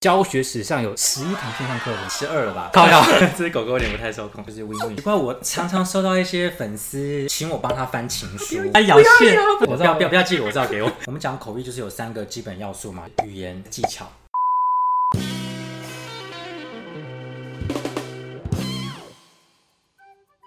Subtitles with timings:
[0.00, 2.70] 教学史上有十一堂线上课程，十二了吧？
[2.72, 3.04] 靠呀，
[3.36, 4.96] 这只狗狗有点不太受控，就是 win win。
[4.96, 10.90] 奇怪，我常常收到一些粉丝请我帮他翻情书， 哎，咬线，我知道，不要不要寄我，知道给我。
[11.04, 14.06] 我们讲口译就是有三个基本要素嘛，语言技巧。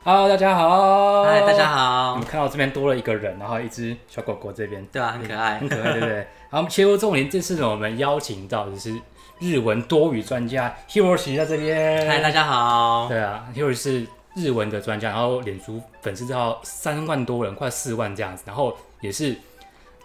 [0.03, 2.13] Hello，大家好，嗨，大家好。
[2.13, 6.27] 我们看到这边多了一个人，然后一只小狗狗这边，对啊，很可爱，很可爱，对不对？
[6.49, 8.99] 好，我们切入重点，这次呢，我们邀请到的是。
[9.43, 13.09] 日文多语专家 Hiroshi 在这边，嗨，大家好。
[13.09, 14.07] 对啊，Hiroshi 是
[14.37, 19.35] 日文的专家，然后脸书粉丝到三万多人，快四万这样子，然后也是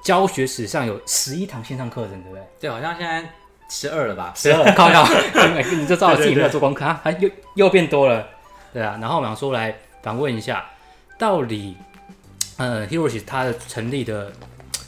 [0.03, 2.43] 教学史上有十一堂线上课程，对不对？
[2.63, 3.31] 对，好像现在
[3.71, 4.33] 十二了吧？
[4.35, 5.07] 十二， 靠靠，
[5.71, 8.27] 你就知道自己没有做功课啊，又又变多了，
[8.73, 8.99] 对啊。
[9.01, 10.69] 然后我们想说来访问一下，
[11.17, 11.77] 到底
[12.57, 14.33] 呃 Hiroshi 他的成立的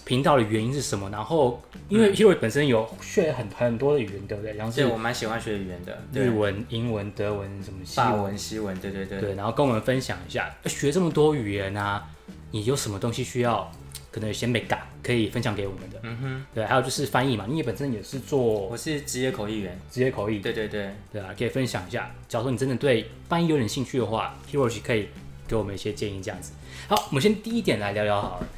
[0.04, 1.08] 频道的原因是什么？
[1.08, 1.62] 然后。
[1.90, 4.54] 因为 Hiroshi 本身有学很很多的语言，对不对？
[4.54, 9.20] 然后对，我蛮喜欢学语言的，日文、英文、德文什么西文、法文、西文，对对对。
[9.20, 12.08] 对，然后跟我们分享一下，学这么多语言啊，
[12.52, 13.70] 你有什么东西需要？
[14.12, 16.00] 可能有些美感可以分享给我们的。
[16.02, 16.44] 嗯哼。
[16.52, 20.40] 对，还有就是翻译嘛，你也本身也是做，我是职业口译员，职业口译。
[20.40, 22.12] 对对对，对啊，可以分享一下。
[22.28, 25.10] 假如说你真的对翻译有点兴趣的话，Hiroshi 可以
[25.46, 26.52] 给我们一些建议，这样子。
[26.88, 28.48] 好，我们先第一点来聊聊好了。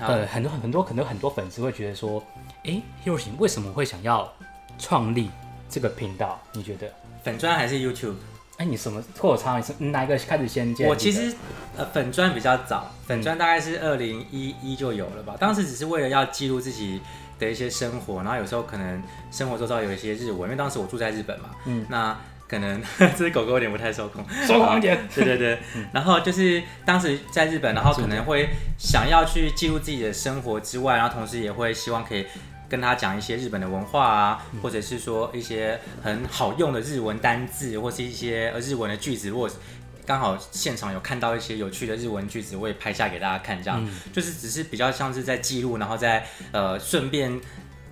[0.00, 2.22] 呃，很多很多可能很多粉丝会觉得说。
[2.62, 4.30] 哎，Hiroshi 为什么会想要
[4.78, 5.30] 创立
[5.66, 6.38] 这个频道？
[6.52, 8.16] 你觉得粉砖还是 YouTube？
[8.58, 10.86] 哎，你什么或者你是哪一个开始先建？
[10.86, 11.34] 我其实
[11.78, 15.34] 呃粉砖比较早，粉砖大概是二零一一就有了吧。
[15.40, 17.00] 当时只是为了要记录自己
[17.38, 21.48] 的一些生活，然后有时候可能生活周遭有一些日文，因为当时我住在日本嘛。
[21.64, 22.14] 嗯，那
[22.50, 24.98] 可能 这只狗狗有点不太受控，受控一点。
[25.14, 25.58] 对对对，
[25.92, 32.26] 然后就是当时在日本，然后可能会想要去记录自己的生活之外，然后同时也会希望可以。
[32.70, 39.28] 跟他讲一些日本的文化啊，或者是说一些很好用的日文单字，或是一些日文的句子。
[39.28, 39.50] 如果
[40.06, 47.40] 刚好现场有看到一些有趣的日文句子，我也拍下给大家看，这样、嗯、就是只是比较像是在记录，然后在呃顺便。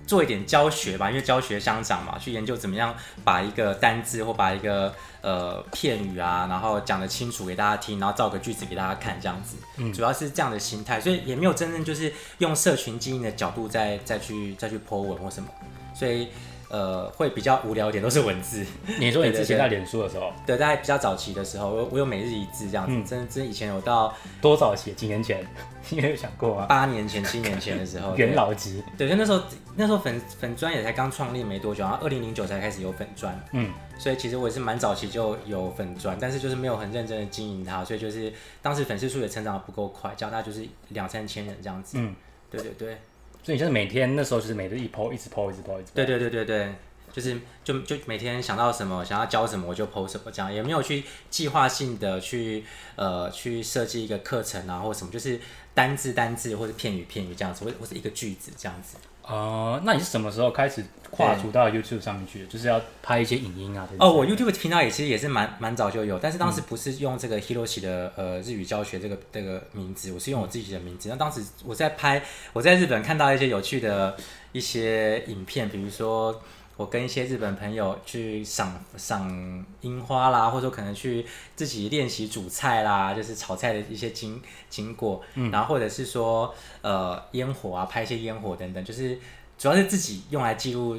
[0.09, 15.47] 做一点教学吧，因为教学相长嘛，去研究怎么样把一个单字或把一个呃片语啊，然后讲得清楚给大家听，然后造个句子给大家看，这样子，嗯，主要是这样的心态，所以也没有真正就是用社群经营的角度再再去再去 po 文或什么，
[15.93, 16.29] 所以。
[16.69, 18.63] 呃，会比较无聊一点，都是文字。
[18.99, 24.93] 你说你之前在脸书的时候，对，在比较早期的时候，我我有每日一字这样子，嗯、真真以前有到多早期？
[24.93, 25.45] 几年前？
[25.89, 26.65] 你有想过吗？
[26.67, 28.83] 八年前、七年前的时候， 元老级。
[28.97, 29.41] 对，就那时候
[29.75, 38.31] 那时候粉粉砖也才刚创立没多久，然后二零零九才开始有粉砖，嗯，所以其实我也是蛮早期就有粉砖，但是就是没有很认真的经营它，所以就是
[38.61, 42.13] 当时粉丝数也成长的不够快，这样大就是两三千人这样子，嗯，
[42.51, 42.97] 对对对。
[43.43, 45.91] 所以你就是每天那时候就是每日一 po，一直 po，一直 po，一直。
[45.93, 46.73] 对对对对对。
[47.11, 52.63] 就是就就每天想到什么想要教什么我就 po 什么这样，也没有去计划性的去
[52.95, 55.39] 呃去设计一个课程啊或什么，就是
[55.73, 58.95] 单字单字或者片语片语这样子，或或是一个句子这样子。
[59.29, 62.47] 哦、呃，那你是什么时候开始跨出到 YouTube 上面去的？
[62.47, 63.87] 就是要拍一些影音啊？
[63.99, 71.09] 哦，我 YouTube 频道也其实也是蛮蛮早就有，但是当时不是用这个 Hiroshi 的呃日语教学这个这个名字，我是用我自己的名字。
[71.09, 72.21] 那当时我在拍，
[72.53, 74.17] 我在日本看到一些有趣的
[74.51, 76.41] 一些影片，比如说。
[76.79, 89.19] 我跟一些日本朋友去赏赏樱花啦，或者说可能去自己练习煮菜啦，就是炒菜的一些经经过，嗯，然后或者是说呃烟火啊，拍一些烟火等等，就是
[89.57, 90.97] 主要是自己用来记录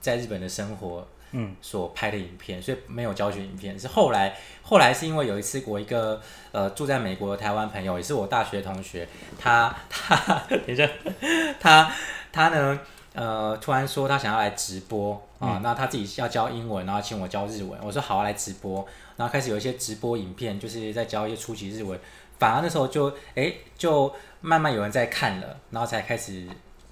[0.00, 3.78] 在日本的生活，嗯，所拍的影片，所以没有教学影片。
[3.78, 9.08] 是后来后来是因为有一次我一个呃住在美国的台湾朋友，也是我大学同学，
[9.38, 10.16] 他他
[10.50, 10.90] 等一下，
[11.60, 11.94] 他
[12.32, 12.80] 他呢。
[13.14, 17.78] 呃，突然说他想要来直播啊，嗯、那他自己要教英文，然后请我教日文。
[17.82, 18.86] 我说好啊，来直播。
[19.16, 21.98] 然后开始有一些直播影片，就是在教一些初级日文。
[22.38, 26.46] 反而那时候就哎，就慢慢有人在看了，然后才开始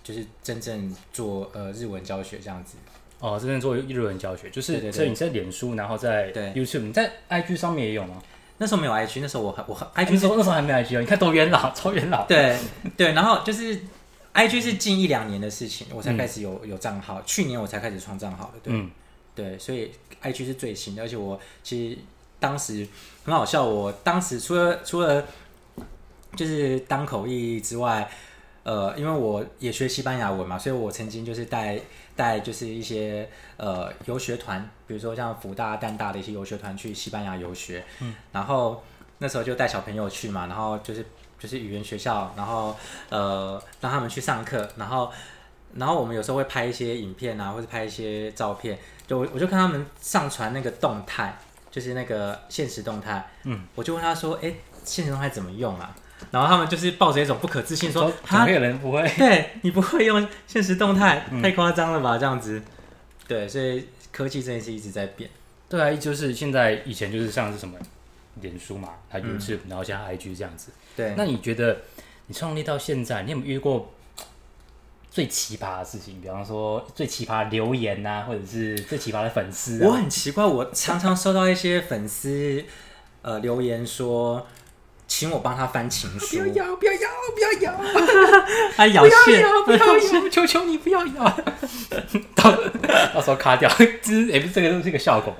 [0.04, 2.76] 就是真正做呃日文教学这样子。
[3.18, 8.22] 哦，真正做日文教学，就是所以你在脸书，然后在 YouTube，你在 IG 上面也有吗？
[8.58, 11.00] 那时候没有 IG，那时候我我 IG 那时候那时候还没有 IG 哦。
[11.00, 12.26] 你看多元老，超元老。
[12.26, 12.58] 对
[12.94, 13.80] 对，然后就是。
[14.32, 17.20] IG 是近一两年的事情，我才开始有、嗯、有账号。
[17.22, 18.90] 去年我才开始创账号的，对、嗯、
[19.34, 19.90] 对，所以
[20.22, 21.02] IG 是最新的。
[21.02, 21.98] 而且我其实
[22.38, 22.86] 当时
[23.24, 25.26] 很好笑，我当时除了除了
[26.36, 28.08] 就是当口译之外，
[28.62, 31.80] 呃，因为我也学西班牙文嘛，所以我曾经就是带
[32.14, 38.82] 带就是一些呃游学团，比如说像福大、淡大的一些游学团去西班牙游学，嗯，然后
[39.18, 41.04] 那时候就带小朋友去嘛，然后就是。
[41.40, 42.76] 就是语言学校，然后
[43.08, 45.10] 呃让他们去上课，然后
[45.74, 51.36] 然后我们有时候会拍一些影片啊，或者拍一些照片，就我我就看他们上传那个动态，
[51.70, 54.52] 就是那个现实动态，嗯，我就问他说，哎，
[54.84, 55.96] 现实动态怎么用啊？
[56.30, 59.08] 然后他们就是抱着一种不可置信说，说哪有人不会？
[59.16, 62.18] 对，你不会用现实动态，太夸张了吧？
[62.18, 62.60] 这样子，
[63.26, 65.30] 对，所以科技真的是一直在变。
[65.68, 67.78] 对啊，就是现在以前就是像是什么
[68.42, 70.70] 脸书嘛，还有 YouTube，然后像 IG 这样子。
[71.00, 71.82] 对，那你觉得
[72.26, 73.92] 你创立到现在，你有没有遇过
[75.10, 76.20] 最奇葩的事情？
[76.20, 79.88] 比方说最奇葩的留言啊，或者是最奇葩的粉丝啊？
[79.88, 82.64] 我很奇怪，我常常收到一些粉丝
[83.22, 84.46] 呃留言说。
[85.12, 87.80] 请我帮他翻情书， 不要咬，不要咬，不要咬，
[88.76, 89.98] 他咬线，不要咬，
[90.30, 91.36] 求求你不要咬，
[92.36, 92.52] 到
[93.12, 93.68] 到时候卡掉，
[94.00, 95.34] 这也不是这个，是这个效果。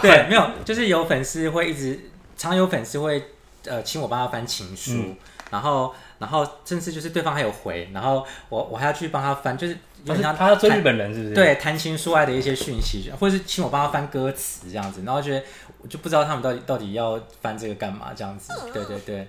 [0.00, 2.00] 对，没有，就是有粉丝会一直，
[2.34, 3.22] 常有粉丝会
[3.66, 5.14] 呃请我帮他翻情书，
[5.50, 11.34] 然后然后甚至就是对方还有回，然后我我还要去帮他翻，就是有点像他要追日本人是不是？
[11.34, 15.42] 对，谈情说爱的一些讯息，或者是请我帮他翻歌词这样子，然后觉得。
[15.82, 18.52] 我就不知道他们到底到底要翻这个干嘛，这样子。
[18.70, 19.26] 对对对，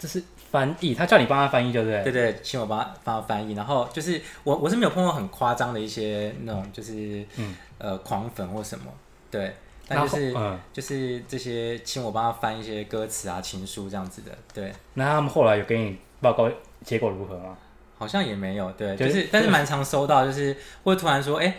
[0.00, 0.20] 这是
[0.50, 2.02] 翻译，他叫你帮他翻译，对不对？
[2.02, 3.52] 对对，请我帮他帮他翻译。
[3.52, 8.86] 然后就是我我是没有碰到很夸张的一些那种，就是嗯呃狂粉或什么，
[9.30, 9.54] 对。
[9.88, 14.72] 但就是嗯，就是这些请我帮他翻一些歌词啊、情书这样子的，对。
[14.94, 16.50] 那他们后来有给你报告
[16.84, 17.56] 结果如何吗？
[17.98, 21.54] 好像也没有，对，就是但是蛮常收到，就是会突然说，哎。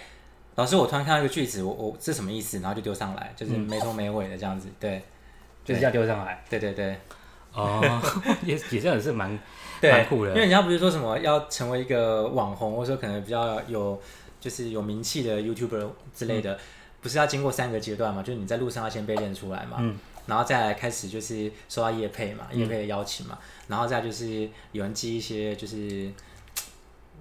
[0.55, 2.59] 老师，我突然看到一个句子，我我这什么意思？
[2.59, 5.01] 然后就丢上来，就是没头没尾的这样子，对，
[5.65, 6.95] 就是要丢上来，对对对，
[7.53, 7.81] 哦，
[8.45, 9.31] 也也真的是蛮
[9.81, 13.99] 蛮酷的，因为人家不是说什么要成为一个网红，或者说可能比较有
[14.39, 16.55] 就是有名气的 YouTuber 之类的，
[17.03, 18.23] 不是要经过三个阶段嘛？
[18.23, 19.95] 就是你在路上要先被认出来嘛，嗯，
[20.25, 26.09] 然后再来开始就是收到叶配嘛，叶配的邀请嘛，然后再就是有人寄一些就是。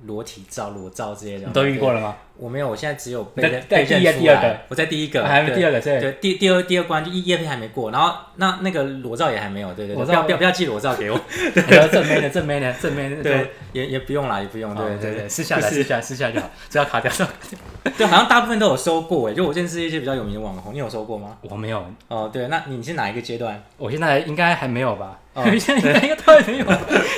[0.05, 2.17] 裸体照、裸照之类的，你都遇过了吗？
[2.37, 4.64] 我没有，我现在只有被被认出来。
[4.69, 11.20] 我在第一个，还没第二个，对，第第二第二关就叶配还没过，然后那那个裸照也还没有，对对对，不要不要不要寄裸照给我，
[11.93, 17.31] 正面的正面的正面的，对，也也不用啦，也不用，对对对，私下来私下私下就好，只要卡掉就好。
[17.99, 21.37] 对，好像大部分都有收过诶，就我认识一些比较有名的网红，你有收过吗？
[21.43, 21.84] 我没有。
[22.08, 23.62] 哦，对，那你是哪一个阶段？
[23.76, 25.19] 我现在应该还没有吧？
[25.35, 26.67] 哦， 现在应该都还没有，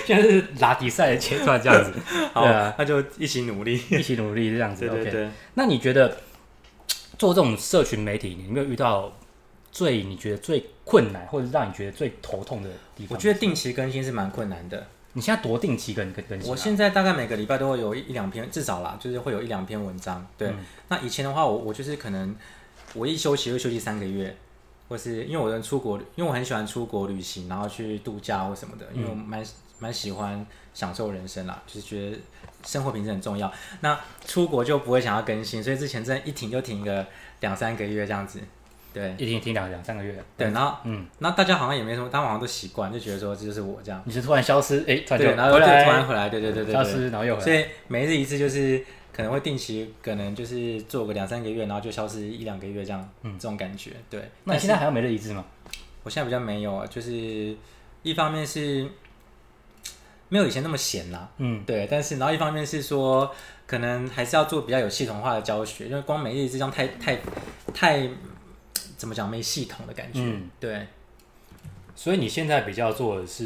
[0.06, 1.92] 现在是拉比赛的阶段这样子。
[2.32, 4.88] 好啊，那就一起努力，一起努力这样子。
[4.88, 5.28] 对对对。
[5.54, 6.16] 那你觉得
[7.18, 9.12] 做这种社群媒体，你有没有遇到
[9.74, 13.16] 最你觉得最困难，或者让你觉得最头痛的地方？
[13.16, 14.86] 我觉得定期更新是蛮困难的。
[15.14, 16.48] 你现在多定期更更新？
[16.48, 20.24] 我现在大概每个礼拜都会有一两篇，至少啦，就是会有一两篇文章。
[20.38, 22.34] 对，嗯、那以前的话我，我我就是可能
[22.94, 24.36] 我一休息会休息三个月，
[24.88, 29.44] 或是因为我人出国，因为我很喜欢出国旅行，然后去度假或什么的，因为我蛮
[29.80, 32.18] 蛮喜欢享受人生啦，就是觉得
[32.64, 33.52] 生活品质很重要。
[33.80, 37.04] 那出国就不会想要更新，所以之前真的一停就停个
[37.40, 38.40] 两三个月这样子。
[38.94, 40.14] 对，一停停两两三个月。
[40.36, 44.00] 对，然后嗯，那大家好像也没什么，大家好像都习惯，就觉得说这就是我这样。
[44.04, 47.44] 你是突然消失，哎，对，然后就突然回来，对对对对，消失然后又回来。
[47.44, 53.90] 所以每日一次就是可能会定期，可能就是做个两三个月，然后就消失一两个月这样，嗯，这种感觉。
[54.08, 55.44] 对，那你现在还要每日一次吗？
[56.04, 57.56] 我现在比较没有啊，就是
[58.04, 58.88] 一方面是
[60.28, 63.28] 没有以前那么闲啦，嗯，对，但是然后一方面是说
[63.66, 67.18] 可能还是要做比较有系统化的教学，因为光每日一次这样太太
[67.74, 68.08] 太。
[68.96, 70.20] 怎么讲没系统的感觉？
[70.20, 70.86] 嗯，对。
[71.96, 73.44] 所以你现在比较做的是，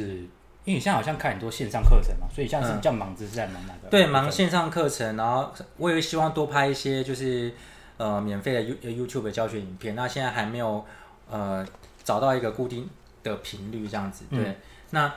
[0.64, 3.88] 因为你现在好像看很多线上课程嘛，所以像是比较忙，只是在忙哪个？
[3.88, 7.52] 对，忙线上课程，然后我也希望多拍一些就是
[7.96, 9.94] 呃免费的 You YouTube 的教学影片。
[9.94, 10.84] 那现在还没有
[11.30, 11.66] 呃
[12.02, 12.88] 找到一个固定
[13.22, 14.24] 的频率这样子。
[14.30, 14.56] 对，嗯、
[14.90, 15.14] 那。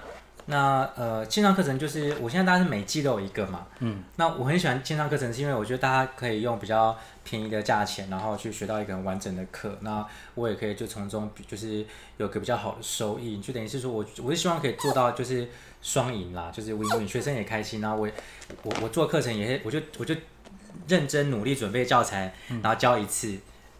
[0.47, 10.05] 那呃，线上课程就是我现在大概是每季都有一个嘛，嗯，那我很喜欢线上课程，是因为我觉得大家可以用比较便宜的价钱，然后去学到一个很完整的课，那
[10.35, 11.85] 我也可以就从中就是
[12.17, 15.47] 有个比较好的收益，就等于是说我我是希望可以做到就是
[15.81, 18.09] 双赢啦，就是 win-win，学生也开心，然后我
[18.63, 20.15] 我我做课程也我就我就
[20.87, 23.37] 认真努力准备教材，然后教一次，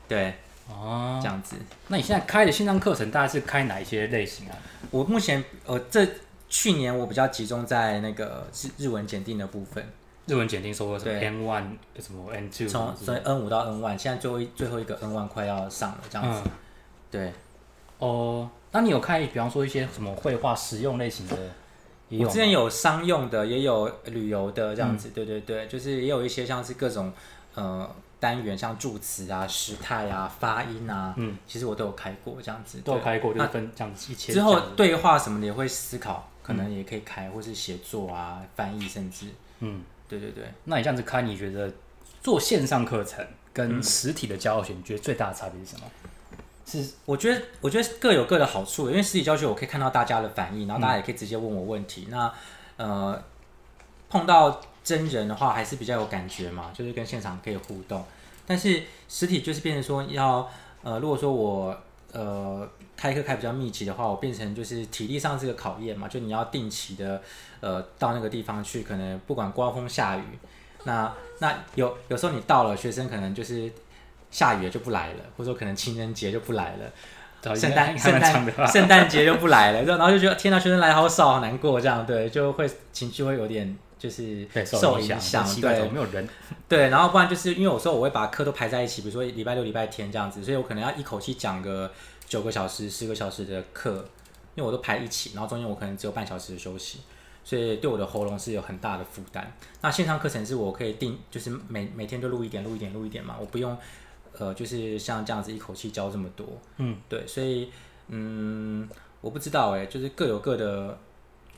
[0.08, 0.36] 对，
[0.70, 1.56] 哦，这样子。
[1.88, 4.56] 那你现在开的线上课程大概是开哪一些类型啊？
[4.92, 6.08] 我目前呃这。
[6.52, 9.84] 去年我比较集中在那个日日文检定的部分，
[10.28, 16.42] 日文检定收过什么 N one 什么 N two，从所以 N 五到 N one，现在最后一最后一个 N one 快要上了这样子。
[16.46, 16.52] 嗯、
[17.10, 17.34] 对，
[17.98, 21.38] 哦，那你有看，比方说一些什么绘画实用类型的？
[22.20, 25.08] 我之前有商用的，也有旅游的这样子。
[25.08, 27.12] 嗯、对对对，就是也有一些像是各种
[27.56, 27.90] 呃。
[28.22, 34.32] 单元像助词啊、时态啊、发音啊，嗯，其实我都有开过这样子，都有开过，就分这样子一切。
[34.32, 39.28] 之后对话什么的也会思考，可能也可以开，或是写作啊、翻译，甚至，
[39.60, 40.46] 嗯，对对对。
[40.66, 41.72] 那你这样子开，你觉得
[42.22, 45.86] 做线上课程跟实体的教学，你觉得最大的差别是什么？
[46.66, 52.08] 是，我觉得我觉得各有各的好处，因为实体教学我可以看到大家的反应，然后大家也可以直接问我问题。
[52.08, 52.34] 嗯、那
[52.78, 53.24] 呃，
[54.10, 58.04] 碰到真人的话，还是比较有感觉嘛，就是跟现场可以互动。
[58.48, 60.50] 但是实体就是变成说要
[60.82, 61.78] 呃，如果说我
[62.14, 62.68] 呃
[63.02, 67.22] 开课开比较密集的话，我变成就是体力上是个考验嘛，就你要定期的
[67.60, 70.24] 呃到那个地方去，可能不管刮风下雨，
[70.84, 73.72] 那那有有时候你到了，学生可能就是。
[74.34, 86.26] 下雨了就不来了，或者说可能情人节就不来了，圣诞圣诞圣诞节就不来了，然后就觉得天呐，学生来好少，好难过，这样对，就会情绪会有点就是受影响，对，没有人，
[86.70, 91.92] 对，然后不然就是因为有时候我会把课都排在一起，比如说礼拜六、礼拜天这样子，所以我可能要一口气讲个
[92.32, 93.92] 九个小时、十个小时的课，
[94.56, 97.02] 因为我都排一起，然后中间我可能只有半小时的休息，
[97.44, 99.52] 所以对我的喉咙是有很大的负担。
[99.82, 103.78] 那线上课程是我可以定，就是每每天都录一点、录一点、录一点嘛，我不用。
[104.40, 106.48] 呃，就是像这样子一口气教这么多，
[106.78, 107.70] 嗯，对，所以，
[108.08, 108.88] 嗯，
[109.20, 110.98] 我不知道哎，就是各有各的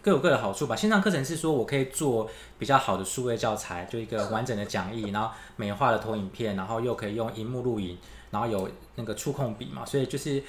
[0.02, 0.76] 各有各的好处吧。
[0.76, 2.28] 线上课程是说我可以做
[2.58, 7.96] 比较好的数位教材，就一个完整的讲义，然后美化的投影片，然后又可以用荧幕录影，
[8.34, 10.44] 然后有那个触控笔嘛，所以就是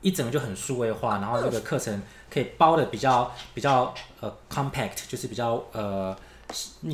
[0.00, 6.16] 一整个就很数位化，然后这个课程可以包的比较比较呃 compact，就是比较呃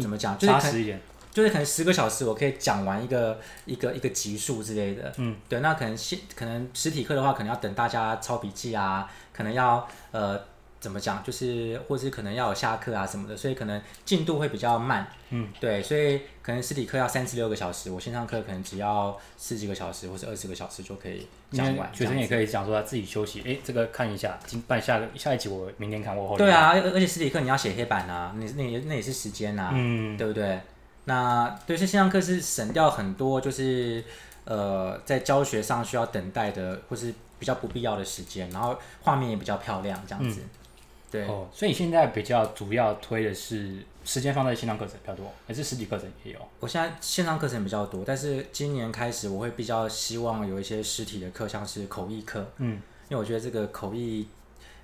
[0.00, 1.00] 怎么讲，扎实一点。
[1.32, 5.10] 就是可能十个小时，我可以讲完一个一个一个集数之类的。
[5.16, 10.38] 嗯，对，那可能现可能实体课的话，可能要等大家抄笔记啊，可能要呃
[10.82, 15.06] 怎么讲，就是或是可能要有下课啊什么的，所以可能进度会比较慢。
[15.30, 21.88] 嗯，对，所以可能实体课要三十六个小时，我线上课可能只要十几个小时或者二十个小时就可以讲完。
[21.94, 26.36] 学生也可以讲说他自己休息，哎，这个看一下，今办下个下一集我明天看我后。
[26.36, 30.60] 对啊，而且实体课你要写黑板啊，那那那也是时间啊，嗯，对不对？
[31.04, 34.04] 那对，是线上课是省掉很多，就是
[34.44, 40.40] 呃，在教学上需要等待的，或是比较不必要的时间，然后画面也比较漂亮，这样子。
[40.40, 40.48] 嗯、
[41.12, 46.38] 对哦，所以你现在比较主要推的是时间放在线上课程比较多，还是实体课程也有？
[46.59, 54.26] 我现在线上课程比较多，但是今年开始我会比较希望有一些实体的课，像是口译课，嗯，因为我觉得这个口译。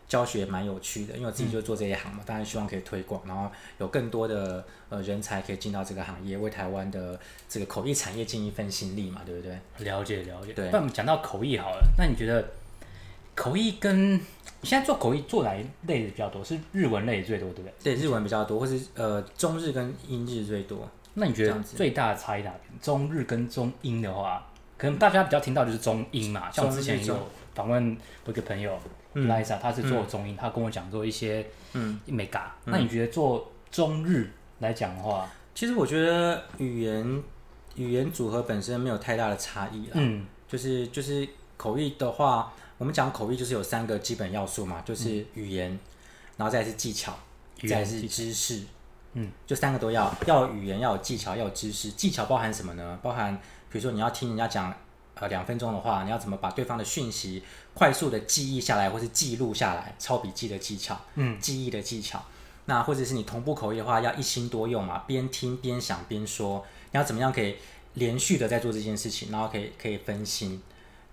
[0.08, 9.58] 教学蛮有趣的，因为我自己就做这一行嘛，当然希望可以推广，然后有更多的呃人才可以进到这个行业，为台湾的这个口译产业尽一份心力嘛，对不对？
[9.84, 10.54] 了解了解。
[10.54, 10.70] 对。
[10.70, 12.42] 那我们讲到口译好了，那你觉得
[13.34, 14.18] 口译跟
[14.60, 16.44] 你现在做口译做哪一类的比较多？
[16.44, 17.94] 是日文类最多，对不对？
[17.94, 20.88] 对，日文比较多，或是呃中日跟英日最多。
[21.14, 22.80] 那你觉得最大的差异哪边？
[22.80, 24.46] 中日跟中英的话，
[24.76, 27.16] 可能大家比较听到就是中英嘛，像我之前有
[27.54, 28.78] 访问我一个朋友。
[29.26, 32.54] 莱莎，他是做中英，他跟我讲做一些嗯美嘎。
[32.66, 37.22] 那你觉得做中日来讲的话，其实我觉得语言
[37.74, 39.92] 语言组合本身没有太大的差异啦。
[39.94, 45.78] 嗯，就是就是口译的话，我们讲口译就是有三个基本要素嘛，就是语言，
[46.36, 47.14] 然后再是技巧，
[47.68, 48.62] 再是知识。
[49.12, 51.90] 嗯，就三个都要，要语言，要有技巧，要有知识。
[51.90, 52.98] 技巧包含什么呢？
[53.02, 53.34] 包含
[53.70, 54.74] 比如说你要听人家讲。
[55.20, 57.42] 呃，两分钟的话，你要怎么把对方的讯息
[57.74, 59.92] 快速的记忆下来，或是记录下来？
[59.98, 62.24] 抄笔记的技巧，嗯，记忆的技巧。
[62.66, 66.64] 那或者是你同步口译的话，要一心多用嘛，边听边想边说。
[66.92, 67.56] 你要怎么样可以
[67.94, 70.62] 连续的在做这件事情，然后可以可以分心？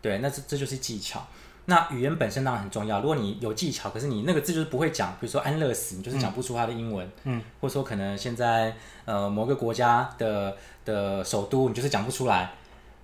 [0.03, 1.25] 对，那这这就是技巧。
[1.65, 2.99] 那语言本身当然很重要。
[3.01, 12.51] 如果你有技巧，可是你那个字就是不会讲，比如说安乐死，你就是讲不出它的英文，嗯，或者说可能现在呃某个国家的的首都，你就是讲不出来。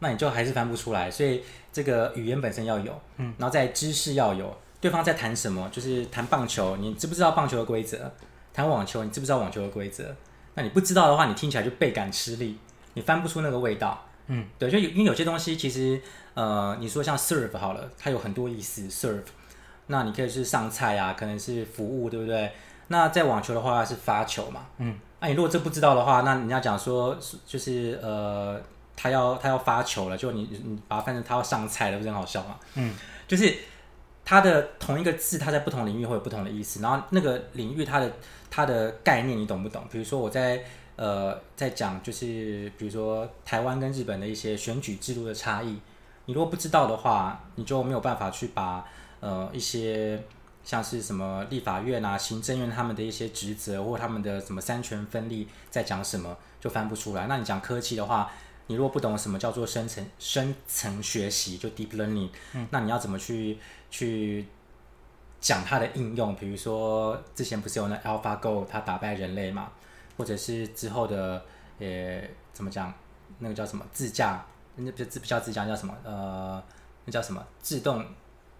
[0.03, 8.11] 那你就还是翻不出来，所以这个语言本身要有，嗯，然后在知识要有，对方在谈什么，就是谈棒球，你知不知道棒球的规则？
[8.51, 10.15] 谈网球，你知不知道网球的规则？
[10.55, 12.57] 那你不知道的话，你听起来就倍感吃力，
[12.95, 16.01] 你翻不出那个味道，嗯，对，就因为有些东西其实，
[16.33, 19.23] 呃，你说像 serve 好了，它有很多意思，serve，
[19.87, 22.51] 那你可以是上菜啊，可能是服务，对不对？
[22.87, 28.61] 那在网球的话是发球嘛，嗯，那你如果这不知道的话，那人家讲说就是呃。
[28.93, 32.59] 他要他要发球了，就你你把它翻成他要上菜了，不是很好笑吗？
[32.75, 32.93] 嗯，
[33.27, 33.51] 就是
[34.23, 36.81] 它的同一个字，它在不同领域会有不同的意思。
[36.81, 38.11] 然后那个领域它的
[38.51, 39.83] 它的概念你懂不懂？
[39.91, 40.63] 比如说我在
[40.97, 45.79] 呃在讲就是比如说台湾跟日本的一些选举制度的差异，
[46.31, 48.85] 你如果不知道的话，你就没有办法去把
[49.19, 50.23] 呃一些
[50.63, 57.27] 像是什么立法院啊、行政院他们的一些职责或他们的什么三权分立在讲什么，就翻不出来。
[57.27, 58.31] 那你讲科技的话。
[58.67, 63.57] 你如果不懂什么叫做深层深层学习，就 deep learning，嗯，那你要怎么去
[63.89, 64.45] 去
[65.41, 66.33] 讲它的应用？
[66.37, 69.69] 比如说之前不是有那 AlphaGo，它打败人类嘛？
[70.15, 71.43] 或或者是之后的
[71.79, 72.21] 呃
[72.53, 72.93] 怎么讲，
[73.39, 76.61] 那个叫什么自驾，那不不叫自驾，叫什么呃，
[77.05, 78.05] 那叫什么自动，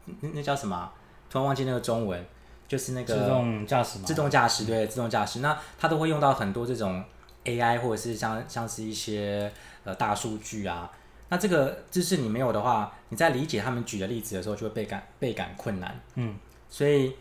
[0.06, 0.92] 那那叫什么？
[1.30, 2.26] 突然忘记那个中文，
[2.68, 7.04] 就是那个自动驾驶嘛，自动驾驶对，自动驾驶，那它都会用到很多这种
[7.46, 9.52] AI 或者是像像是一些
[9.84, 10.92] 呃大数据啊。
[11.30, 15.98] 那这个知识你没有的话，你在理解他们举的例子的时候，就会倍感倍感困难。
[16.16, 16.36] 嗯，
[16.68, 17.16] 所以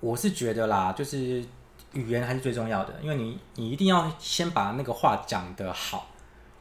[0.00, 1.44] 我是觉得啦，就是
[1.92, 6.08] 语言还是最重要的，因为你你一定要先把那个话讲得好，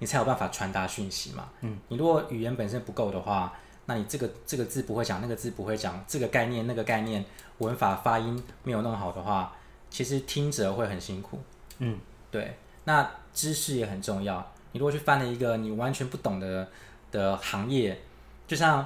[0.03, 1.47] 你才有办法传达讯息嘛。
[1.61, 3.53] 嗯，你如果语言本身不够的话，
[3.85, 7.23] 那你这个这个字不会讲，那个字不会讲，这个概念那个概念
[7.59, 9.55] 文法发音没有弄好的话，
[9.89, 11.39] 其实听者会很辛苦。
[11.79, 11.97] 嗯，
[12.29, 14.45] 对，那知识也很重要。
[14.73, 16.67] 你如果去翻了一个你完全不懂的
[17.09, 17.97] 的行业，
[18.45, 18.85] 就像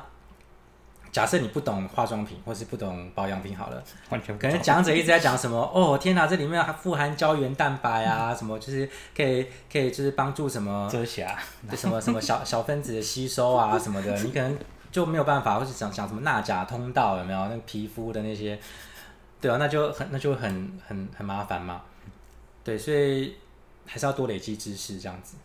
[1.12, 11.38] 假设你不懂化妆品或是不懂保养品好了，完全可能讲者一直在讲什么哦天哪，这里面还富含胶原蛋白啊， 什么就是可以可以就是帮助什么遮瑕，
[11.72, 14.58] 就什么什么小小分子的吸收啊 什么的，你可能
[14.92, 17.40] 就没有办法，或是讲讲什么钠钾通道有没有？
[17.46, 18.60] 那个皮肤的那些，
[19.42, 21.82] 对啊，那就很那就很很很麻烦嘛。
[22.64, 23.36] 对，所以
[23.86, 25.36] 还是要多累积知识这样子。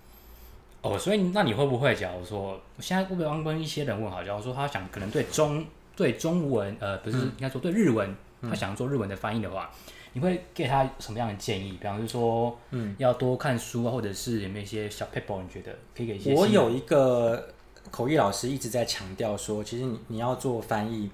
[0.83, 8.13] 哦，所以那你会不会，假如说，我现在会不会跟一些人问好，假如说他想可能对中对中文，呃，不是、嗯、应该说对日文，
[8.43, 11.79] 他想要做日文的翻译的话，嗯、你会给他什么样的建议？
[11.81, 15.41] 比方说，嗯，要多看书啊，或者是有没有一些小 paper？？
[15.41, 16.35] 你觉得可以给一些？
[16.35, 17.49] 我有一个
[17.93, 21.09] 口译老师一直在强调说，其实你你要做翻译，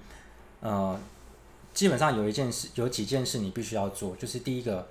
[0.61, 0.99] 呃，
[1.75, 4.87] 基本上有一件事，有几件事你必须要做，就是第一个，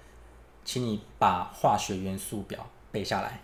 [0.64, 3.40] 请你把化学元素表背下来。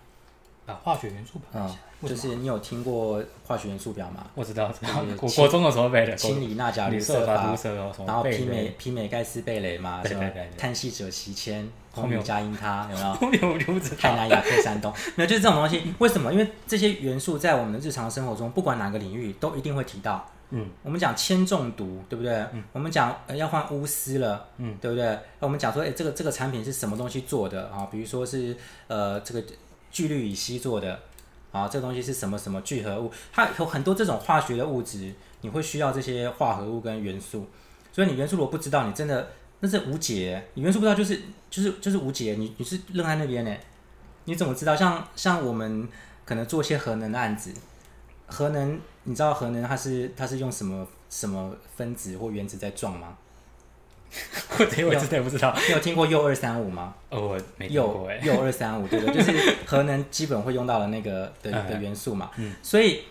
[0.66, 1.60] 啊，化学元素表，
[2.00, 4.26] 嗯，就是你有听过化学元素表吗？
[4.34, 4.72] 我知道，
[5.14, 7.34] 国国中的时候背的，氢锂钠钾铝色法，
[8.06, 10.24] 然后媲美媲美盖斯贝雷嘛，什么
[10.56, 13.12] 碳系鍺醯酰，后面加音他有没有？
[13.12, 13.96] 后面我就不知道。
[14.00, 15.92] 泰南亚克山东，没有，就是这种东西。
[15.98, 16.32] 为什么？
[16.32, 20.26] 因为这些元素在我们的日常生活中，不管哪个领域都一定会提到。
[20.48, 22.32] 嗯，我们讲铅中毒，对不对？
[22.52, 25.04] 嗯，我们讲呃要换钨丝了，嗯，对不对？
[25.04, 27.86] 那我们讲说，哎，这个这个产品是什么东西做的啊？
[27.90, 29.44] 比如说是呃这个。
[29.94, 31.00] 聚氯乙烯做的，
[31.52, 33.12] 啊，这东西是什么什么聚合物？
[33.32, 37.46] 它有很多这种化学的物质，你会需要这些化合物跟元素。
[37.92, 39.30] 所以你元素如果不知道，你真的
[39.60, 40.48] 那是无解。
[40.54, 43.56] 你元素不知道就是就是就是无解，你你是扔在那边呢？
[44.24, 44.74] 你怎么知道？
[44.74, 45.88] 像像我们
[46.24, 47.52] 可能做一些核能的案子，
[48.26, 53.16] 核能你知道核能它是它是用什么什么分子或原子在撞吗？
[54.56, 56.94] 我真的不知道，你有听过铀二三五吗？
[57.10, 58.18] 哦，我没听过哎。
[58.18, 62.30] 铀二三五，对对，就是核能基本会用到的那个的 的元素嘛。
[62.36, 62.54] 嗯。
[62.62, 63.02] 所以，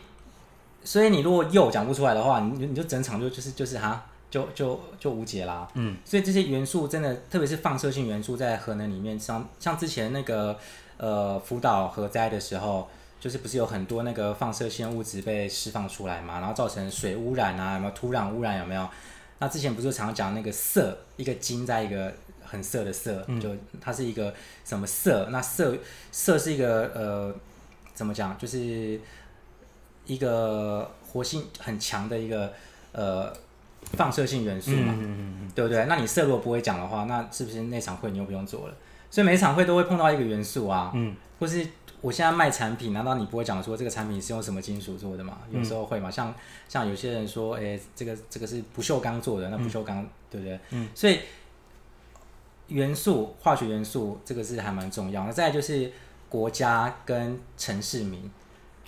[0.83, 5.67] 所以你如果铀讲不出来的话，你你就整场就就是就是哈，就就就无解啦。
[5.73, 5.97] 嗯。
[6.05, 10.57] 所以这些元素真的，特别是放射性元素，在核能里面，像像之前那个
[10.95, 18.59] 呃福岛核灾的时候，就是不是有很多那个放射性物质被释放出来嘛，然后造成水污染啊，有没有土壤污染？
[18.59, 18.87] 有没有？
[19.43, 23.49] 那之前不是常讲那个色，一个金在一个很色的色，嗯、就
[23.81, 25.27] 它是一个什么色？
[25.31, 25.75] 那色
[26.13, 27.35] 色是一个呃，
[27.93, 28.37] 怎么讲？
[28.37, 28.97] 就是
[30.05, 32.53] 一个活性很强的一个
[32.93, 33.33] 呃
[33.97, 34.97] 放射性元素嘛，
[35.53, 35.87] 对不对？
[35.87, 38.73] 那你色如果不会讲的话，那是不是那场会你又不用做了？
[39.11, 41.67] 所以每场会都会碰到一个元素啊，嗯，或是。
[42.03, 45.37] 我现在卖产品，难道你不会讲说这个产品是用什么金属做的吗？
[45.49, 46.35] 有时候会嘛，像
[46.67, 50.59] 像有些人说，哎，这个这个是不锈钢做的，那不锈钢、嗯、对不对？
[50.71, 51.21] 嗯，所以
[52.67, 55.25] 元素、化学元素这个是还蛮重要。
[55.25, 55.89] 那再来就是
[56.27, 58.29] 国家跟城市名，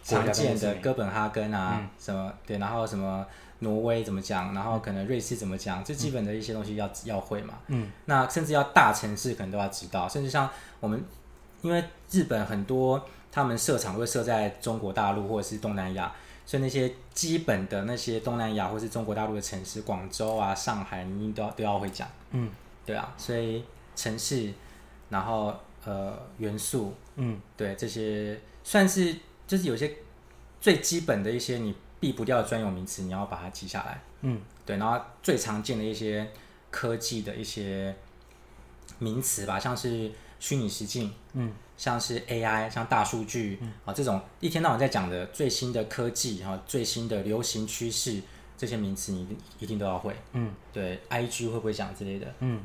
[0.03, 3.25] 常见的哥本哈根啊，嗯、什么对，然后什么
[3.59, 7.53] 挪威怎么讲，然后可能瑞士怎么讲，最基本的一些东西要要会嘛。
[7.67, 10.49] 嗯，那甚至要大城市可能都要知道，甚至像
[10.81, 11.01] 我们。
[11.65, 16.13] 因为日本很多他们设厂会设在中国大陆或者是东南亚，
[16.45, 22.07] 所以那些基本的那些东南亚或是中国大陆的城市，广州啊、上海，你都要都要会讲。
[22.29, 22.51] 嗯，
[22.85, 23.63] 对啊，所以
[23.95, 24.53] 城市，
[25.09, 29.15] 然后呃元素，嗯，对这些算是
[29.47, 29.91] 就是有些
[30.61, 33.99] 最基本的一些你避不掉的专有名词，你要把它记下来。
[34.21, 36.29] 嗯，对，然后最常见的一些
[36.69, 37.95] 科技的一些
[38.99, 40.11] 名词吧，像是。
[40.39, 48.21] 虚拟实境，嗯，像是 AI，像大数据，嗯、啊，这种一天到晚在讲的最新的科技，哈、啊，最新的流行趋势，
[48.57, 52.63] 这些名词你一定都要会，嗯，对，IG 会不会讲之类的，嗯，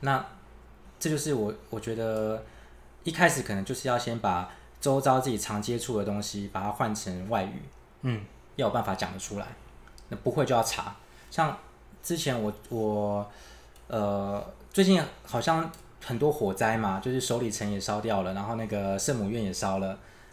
[0.00, 0.24] 那
[0.98, 2.44] 这就是我我觉得
[3.04, 4.50] 一开始可能就是要先把
[4.80, 7.62] 周遭自己常接触的东西，把它换成外语，
[8.02, 8.24] 嗯，
[8.56, 9.46] 要有办法讲得出来，
[10.08, 10.96] 那不会就要查，
[11.30, 11.58] 像
[12.02, 13.30] 之前我我
[13.88, 15.70] 呃最近好像。
[16.04, 19.88] 很多火灾嘛，就是首里城也烧掉了，然后那个圣母院也烧了，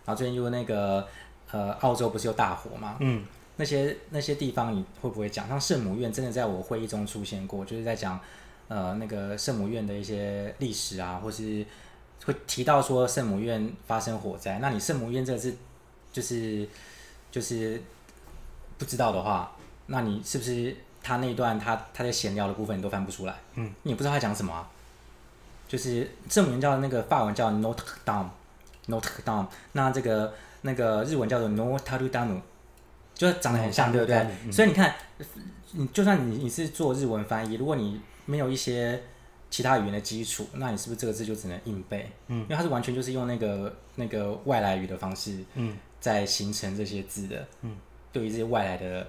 [0.06, 1.08] 然后最近又那个
[1.52, 2.98] 呃澳洲不是有大火嘛？
[3.00, 3.26] 嗯，
[3.58, 5.48] 那些那些地方你会不会讲？
[5.48, 8.20] 像圣母院真的在我会议中出现过，就是在讲
[8.68, 11.66] 呃那个圣母院的一些历史啊，或是
[12.26, 15.54] 会提到说圣母院发生火灾，那你圣母院这个是
[16.12, 16.68] 就是
[17.32, 17.82] 就是
[18.78, 19.52] 不知道的话，
[19.88, 20.76] 那你是不是？
[21.08, 24.68] 他那一段他，他他在闲聊的部分你都翻不出来，嗯，你也不知道他讲什么啊。
[25.68, 32.42] 就是圣母院叫那个法文叫 Notre Dame，Notre Dame，那这个那个日文叫做 Notre Dame，
[33.14, 34.18] 就长得很像，对不对？
[34.46, 34.96] 嗯、所以你看，
[35.72, 39.02] 你就算你你是做日文翻译，如果你没有一些
[39.50, 42.12] 其他语言的基础，那你是不是这个字就只能硬背？
[42.28, 47.76] 嗯，因为它是完全就是用那个那个外来语的方式，嗯，在形成这些字的，嗯，
[48.12, 49.08] 对于这些外来的。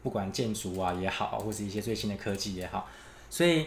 [0.00, 2.88] 不管建筑啊也好，或是一些最新的科技也好，
[3.28, 3.66] 所以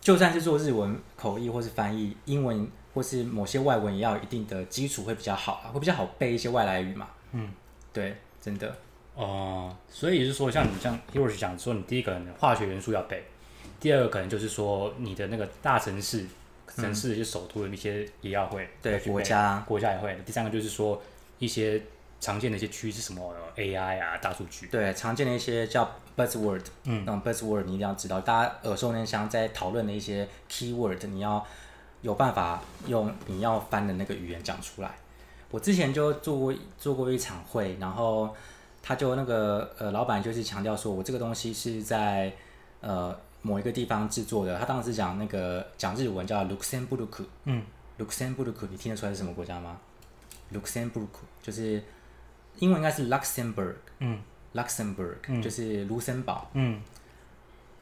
[0.00, 7.08] 就算是做日文口译或是翻译，英文或是某些外文，也要有一定的基础会比较好啊，会比较好背一些外来语嘛。
[7.32, 7.52] 嗯，
[7.92, 8.68] 对，真的。
[9.14, 13.22] 哦、呃，所以是说，像你像 Hiroshi 讲说，你第一个化学元素要背，
[13.78, 16.26] 第二个可能就是说你的那个大城市
[16.74, 20.18] 城市的一些首都的一些也要会，对，国家国家也会。
[20.24, 21.02] 第三个就是说
[21.38, 21.82] 一些。
[22.20, 24.66] 常见的一些区是什么？AI 啊，大数据。
[24.66, 31.42] 对，常见的一些叫 buzzword，嗯，那种 buzzword 你一定要知道，大家耳熟能详在讨论的一些 keyword，你要
[32.02, 34.90] 有办法用你要翻的那个语言讲出来。
[35.50, 38.36] 我之前就做过做过一场会，然后
[38.82, 42.30] 他就那个呃老板就是强调说，我这个东西是在
[42.82, 44.58] 呃某一个地方制作的。
[44.58, 47.64] 他当时讲那个讲日文叫 Luxembourg，嗯
[47.98, 49.78] ，Luxembourg，你听得出来是什么国家吗
[50.52, 51.08] ？Luxembourg
[51.42, 51.82] 就是。
[52.58, 54.18] 英文应该是 Luxembourg，嗯
[54.54, 56.80] ，Luxembourg、嗯、就是卢森堡，嗯，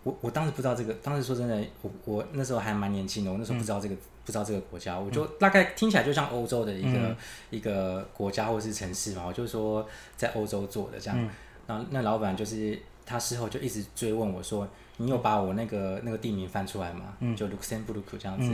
[0.04, 7.16] 我我当时不知道这个，当时说真的，我我那时候还蛮年轻的，我那时候不知道这个、嗯、不知道这个国家，我就大概听起来就像欧洲的一个、嗯、
[7.50, 9.84] 一个国家或者是城市嘛，我就说
[10.16, 11.28] 在欧洲做的这样，嗯、
[11.66, 17.14] 然后那老板就是他事后就一直追问我说，你有把我那个那个地名翻出来吗？
[17.20, 18.52] 嗯，就 Luxembourg 这样子。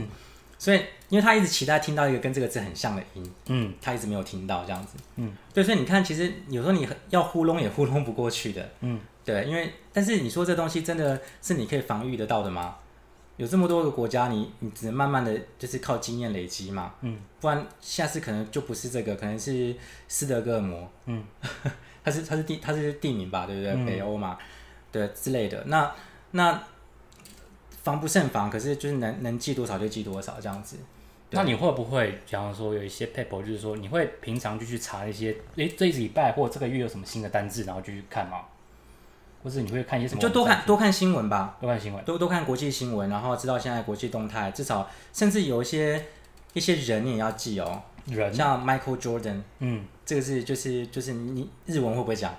[0.65, 12.77] 嗯所以，因为他一直期待听到一个跟这个字很像的音，嗯，他一直没有听到这样子，嗯，对，所以你看，其实有时候你要糊弄也糊弄不过去的，嗯，对，因为但是你说这东西真的是你可以防御得到的吗？
[13.37, 19.75] 有这么多个国家，你你只能慢慢的就是靠经验累积嘛，嗯，不然下次可能就不是这个，可能是
[20.07, 21.23] 斯德哥尔摩，嗯，
[22.03, 23.71] 它是它是地它是地名吧，对不对？
[23.73, 24.35] 嗯、北欧嘛，
[24.91, 25.93] 对之类的，那
[26.31, 26.63] 那。
[27.85, 30.75] 防不胜防，可是就是能能记多少就记多少这样子。
[31.29, 38.39] 那你会不会，假如说有一些 paper，就是说你会平常就去查一些，诶、欸，这一礼拜或这个月有什么新的单字，然后就去看吗？
[39.43, 40.21] 或是你会看一些什么？
[40.21, 44.49] 就多看多看新闻吧，多看新闻，多多看国际新闻，然后知道现在国际动态。
[44.49, 46.05] 至少甚至有一些
[46.53, 52.33] 一些人你也要记哦，人像 Michael Jordan，嗯，这个是就是就是你日文会不会讲？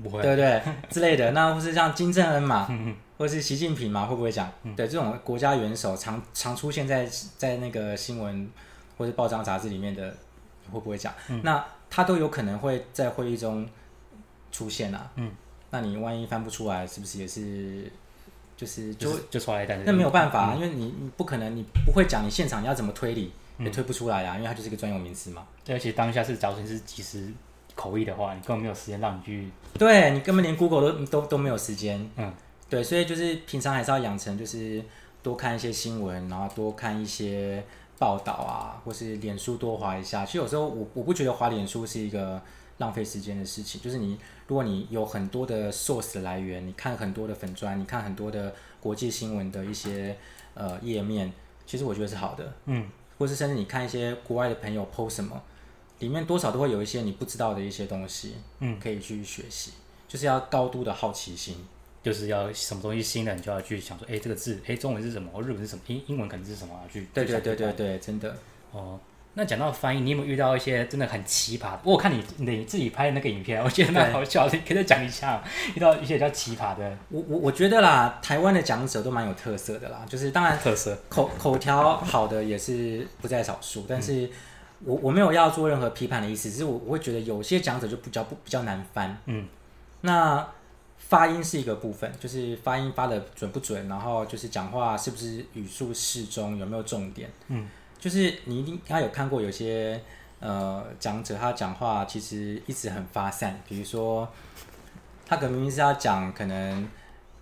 [0.00, 0.62] 不会，对不对？
[0.90, 2.68] 之类的，那或是像金正恩嘛。
[3.18, 4.50] 或者是习近平嘛，会不会讲？
[4.62, 8.48] 嗯、对，这种国家元首常常出现在在那个新闻
[8.98, 10.14] 或者报章杂志里面的，
[10.70, 11.12] 会不会讲？
[11.28, 13.66] 嗯、那他都有可能会在会议中
[14.52, 15.10] 出现啊。
[15.14, 15.30] 嗯，
[15.70, 17.90] 那你万一翻不出来，是不是也是
[18.56, 19.82] 就是就就，就出来一单？
[19.86, 25.46] 那没有办法啊，嗯、因为你你不可能，你不会讲，你现场你要怎么推理也推不出来啊，嗯、因为它就是一个专有名词嘛。
[25.64, 27.32] 对，而且当下是，假如你是即时
[27.74, 29.48] 口译的话，你根本没有时间让你去。
[29.78, 32.10] 对，你根本连 Google 都都都没有时间。
[32.16, 32.30] 嗯。
[32.68, 34.82] 对，所以就是平常还是要养成，就是
[35.22, 37.64] 多看一些新闻，然后多看一些
[37.98, 40.26] 报道啊，或是脸书多划一下。
[40.26, 42.42] 其实有时候我我不觉得划脸书是一个
[42.78, 43.80] 浪费时间的事情。
[43.80, 50.16] 就是你如果你有很多的 source 的来源，你看很多的粉砖，你看很多的国际新闻的一些
[50.54, 51.32] 呃页面，
[51.66, 52.52] 其实我觉得是好的。
[52.64, 55.40] 嗯，或是甚至你看一些国外的朋友 post 什么，
[56.00, 59.70] 里面多少都会有一些你不知道的一些东西，嗯，可以去学习。
[60.08, 61.64] 就是要高度的好奇心。
[62.06, 65.28] 就是要什么东西新的，你就要去想说，哎，这个字，哎，中文是什么？
[65.32, 65.82] 或日文是什么？
[65.88, 66.80] 英英文可能是什么？
[66.88, 68.36] 去对对对对对，真的
[68.70, 69.00] 哦。
[69.34, 71.80] 那讲到翻译，你有没有遇到一些真的很奇葩的？
[71.82, 75.42] 我看你你自己拍的那个影片，我觉得蛮好笑的，你可以再讲一下
[75.74, 76.96] 遇到一些比较奇葩的。
[77.08, 84.30] 我我我觉得啦，台湾的讲者都蛮有特色的啦，就是当然特色口口条好的也是不在少数，但是
[84.84, 89.48] 我我没有要做任何批判的意思，只是我我会觉得有些讲者就比较不比较难翻，嗯，
[90.02, 90.46] 那。
[91.08, 97.30] 发音是一个部分，就是发音发的准不准，然后就是讲话是不是语速适中，有没有重点。
[97.46, 100.00] 嗯，就是你一定他有看过有些
[100.40, 104.28] 呃讲者，他讲话其实一直很发散，比如说
[105.24, 106.88] 他可能明明是要讲可能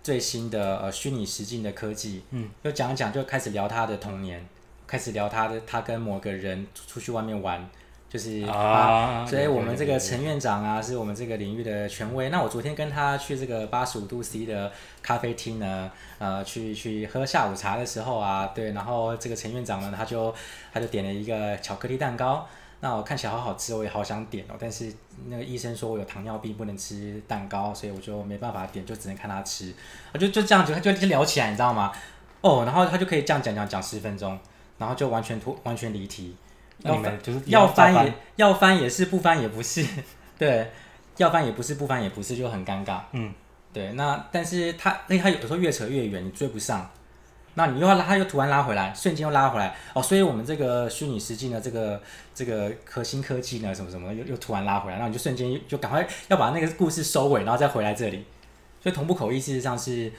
[0.03, 4.45] 最新的呃虚拟实境的科技，嗯，就讲一讲就开始聊他的童年，
[4.85, 7.67] 开始聊他的他跟某个人出去外面玩。
[8.15, 12.29] 就是啊，啊，所以我们这个陈院长啊，是我们这个领域的权威。
[12.29, 20.33] 那我昨天跟他去这个八十五度 C 的咖啡厅呢，呃，去去喝下午茶的时候啊，对，然后这个陈院长呢，他就
[20.73, 22.47] 他就点了一个巧克力蛋糕，
[22.79, 24.89] 那我看起来好好吃，我也好想点哦，但是
[25.27, 29.73] 那个医生说我有糖尿病，不能吃蛋糕，所以我就没办法点，就只能看他吃，
[30.13, 31.91] 啊，就就这样子，就就聊起来，你知道吗？
[32.39, 34.39] 哦，然后他就可以这样讲讲讲十分钟，
[34.77, 36.37] 然后就完全脱完全离题。
[36.79, 39.85] 要翻就是要翻也要翻也是不翻也不是，
[40.37, 40.69] 对，
[41.17, 42.99] 要翻也不是不翻也不是，就很尴尬。
[43.13, 43.33] 嗯，
[43.73, 43.93] 对。
[43.93, 46.89] 那但是他那他有的时候越扯越远，你追不上。
[47.57, 49.73] 那你又要拉，他又突然拉回来，瞬间又拉回来。
[49.93, 52.01] 哦，所以我们这个虚拟实际的这个
[52.33, 58.25] 这个核心科技呢，什么什么又又突然拉回来，然后你就瞬间就赶快要把那个故事收尾，然后再回来这里。
[58.83, 60.11] 所以同步口译事实上是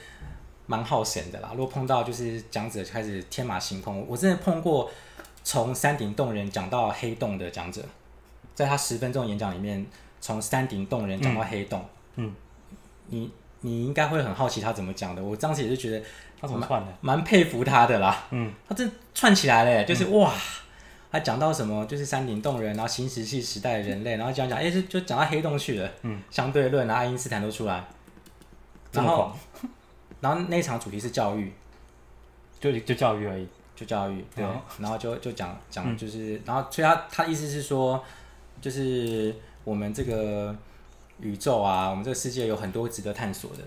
[0.65, 1.51] 蛮耗神的啦。
[1.51, 4.89] 如果碰到就是讲者开始天马行空，我真的碰过。
[5.47, 7.81] 从山顶洞人讲到黑洞的讲者，
[8.53, 9.85] 在他十分钟演讲里面，
[10.19, 11.85] 从山顶洞人讲到黑洞，
[12.17, 12.35] 嗯，
[13.05, 13.31] 你
[13.61, 15.23] 你应该会很好奇他怎么讲的。
[15.23, 16.05] 我当时也是觉得
[16.41, 18.27] 他怎么串的，蛮佩服他的啦。
[18.31, 20.33] 嗯，他这串起来了，就是、嗯、哇，
[21.09, 25.89] 他讲到什么就是山顶洞人，然后新石器时代的人类，然后讲讲，哎、欸，就就讲到黑洞去了。
[26.01, 27.81] 嗯，相对论，然后爱因斯坦都出来，
[28.91, 29.31] 然后
[30.19, 31.53] 然后那场主题是教育，
[32.59, 33.47] 就就教育而已。
[33.77, 34.43] 就教育，对，
[34.79, 38.03] 然后就就讲讲，就是，嗯、然后所以他他意思是说，
[38.59, 40.55] 就是我们这个
[41.21, 43.59] 宇宙啊，我们这个世界有很多值得探索的。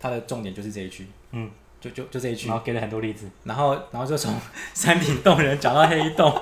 [0.00, 1.50] 他的重点就是这一句，嗯，
[1.80, 4.34] 就就就这一句，然后给了很多例子，然后然后就从
[4.72, 6.32] 山顶洞人讲到黑洞，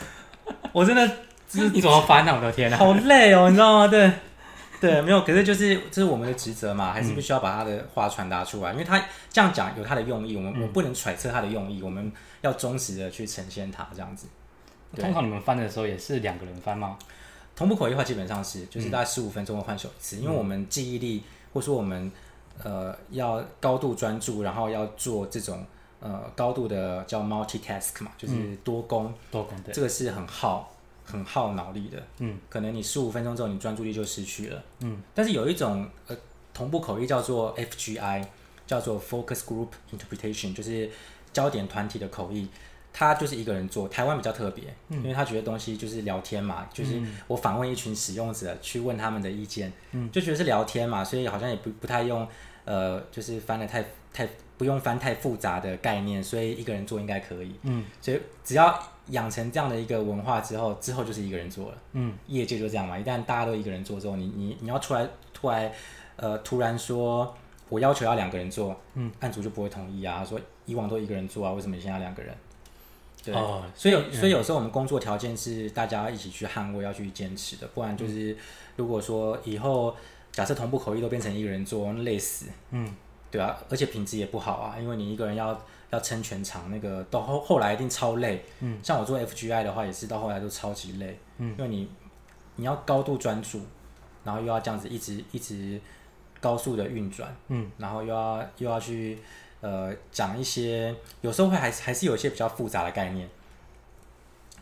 [0.72, 1.04] 我真的，
[1.72, 2.36] 你怎么翻啊？
[2.36, 3.88] 我的天哪，好累哦，你知道吗？
[3.88, 4.12] 对。
[4.82, 8.98] 对，没有，可是就是这是我们的职责嘛，还是必须要把他的话传达出来，嗯、因为他
[9.30, 14.26] 这样讲有他的用意，我们、嗯、我不能揣测他的用意，我们要忠实的去呈现他这样子。
[14.96, 16.96] 通常你们翻的时候也是两个人翻吗？
[17.54, 22.10] 同步口译的话基本上是，就是大概十五分钟会换手一次，嗯、因为我们记忆力或者说我们
[22.62, 25.64] 呃要高度专注，然后要做这种
[26.00, 30.69] 呃高度的叫 multitask 嘛，就是多工、嗯、多工，对，这个是很耗。
[31.10, 35.02] 很耗脑力的，嗯，可能你十五分钟之后，你专注力就失去了，嗯。
[35.14, 36.16] 但是有一种呃
[36.54, 38.24] 同步口译叫做 FGI，
[38.66, 40.88] 叫做 Focus Group Interpretation，就是
[41.32, 42.48] 焦点团体的口译，
[42.92, 43.88] 他就是一个人做。
[43.88, 52.26] 台湾比较特别，嗯，因为他觉得东西就是聊天嘛，就是我访问一群使用者去问他们的意见，嗯，就觉得是聊天嘛，所以好像也不不太用，
[52.64, 58.80] 呃，就是翻的太太不用翻太复杂的概念，所以一个人做应该可以，嗯，所以只要。
[59.10, 61.78] 养成这样的一个文化之后，之后就是一个人做了。
[61.92, 62.98] 嗯，业界就这样嘛。
[62.98, 65.70] 一旦大家都一个人做之后，你你你要出来突然
[66.16, 67.36] 呃突然说
[67.68, 70.24] 我要求要两个人做，嗯，案主就不会同意啊。
[70.24, 72.34] 说以往都一个人做啊，为什么你现在要两个人？
[73.22, 77.66] 对，哦、所以有所以有时候我们工作条件是大家一起去捍卫，要去坚持的。
[77.74, 78.34] 不然就是
[78.76, 79.94] 如果说以后
[80.32, 82.46] 假设同步口译都变成一个人做，累死。
[82.70, 82.94] 嗯，
[83.30, 85.60] 对啊，而且品质也不好啊，因为你一个人要。
[85.90, 88.44] 要撑全场，那个到后后来一定超累。
[88.60, 91.18] 嗯，像我做 FGI 的话，也是到后来都超级累。
[91.38, 91.90] 嗯，因为你
[92.54, 93.60] 你要高度专注，
[94.22, 95.80] 然后又要这样子一直一直
[96.40, 97.36] 高速的运转。
[97.48, 99.18] 嗯，然后又要又要去
[99.62, 103.28] 呃讲一些，有时候会还还是有一些比较复杂的概念。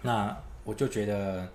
[0.01, 1.47] 那我就觉得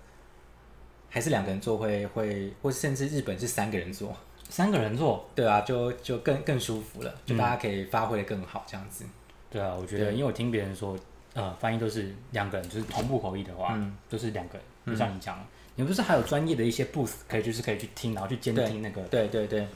[1.09, 4.15] 还是两个人做会会，或甚至日本是三个人做，
[4.49, 9.05] 三个人做，对啊，就就更更舒服了，就大家可以发挥的更好这样子。
[9.49, 10.97] 对啊，我觉得，因为我听别人说，
[11.33, 14.63] 呃，翻译都是两个人，就是同步口译的话，嗯、都是两个人。
[14.85, 19.01] 就像你讲，嗯、你不是还有专业的一些 booth 可以，就是可以去听，然后去监听那个。
[19.03, 19.67] 对对对。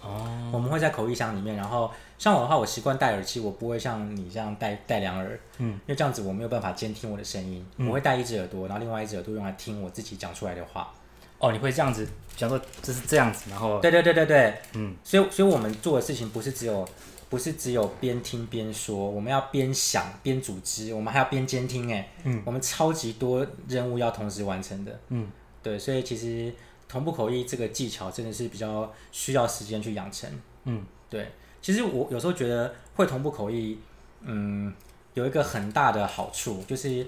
[0.00, 0.50] 哦。
[0.52, 5.38] 我们会在口译箱里面，然后像我的话，我习惯戴耳机，我不会像你这样戴戴两耳。
[5.58, 5.72] 嗯。
[5.72, 10.92] 因为这样子我没有办法监听我的声音，嗯、我会戴一只耳朵，然后另外一只耳朵用来听我自己讲出来的话。
[11.38, 12.04] 哦，你会这样子，
[12.36, 13.80] 比方说就是这样子，然后。
[13.80, 14.54] 对对对对对。
[14.74, 14.94] 嗯。
[15.04, 16.88] 所以，所以我们做的事情不是只有。
[17.30, 25.30] 不是只有边听边说，我们要边想边组织，我们还要边监听，哎，嗯，我们超级多任务要同时完成的，嗯，
[25.62, 26.50] 对，所以其实
[26.88, 30.30] 同步口译这个技巧真的是比较需要时间去养成，
[30.64, 33.78] 嗯，对，其实我有时候觉得会同步口译，
[34.22, 34.72] 嗯，
[35.12, 37.06] 有一个很大的好处，就是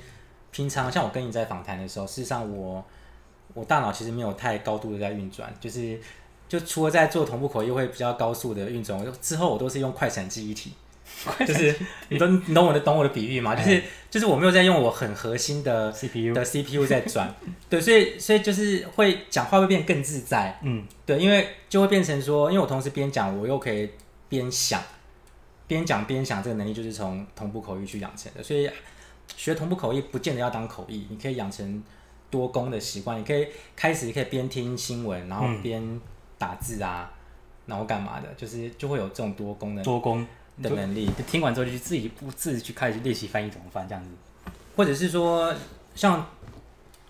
[0.50, 2.84] 平常像我跟你在访谈的时候，事实上我
[3.54, 5.98] 我大脑其实没有太高度的在运转，就是。
[6.50, 10.72] 就除了在做同步口译会比较高速的运转，之后我都是用快闪记忆体，
[11.46, 11.72] 就是
[12.08, 13.54] 你懂你懂我的懂我的比喻吗？
[13.54, 17.32] 就是就是我没有在用我很核心的 CPU 的 CPU 在转，
[17.68, 23.88] 对，所以所以就是会讲话会变更自在，嗯，对，因为就会变成说，因为我同时边讲我又可以
[24.28, 24.82] 边想，
[25.68, 28.68] 边讲边想这个能力就是从同步口译去养成的，所以
[29.36, 31.80] 学同步口译不见得要当口译，你可以养成
[32.30, 36.00] 多工的习惯，你可以开始可以边听新闻，然后边
[36.38, 37.12] 打字啊，
[37.66, 40.26] 然后干嘛的，就是就会有这种多功能多工
[40.62, 41.10] 的能力。
[41.26, 44.10] 听完之后就去自己不自己去开始练习翻译怎么翻这样子，
[44.76, 45.54] 或者是说
[45.94, 46.26] 像。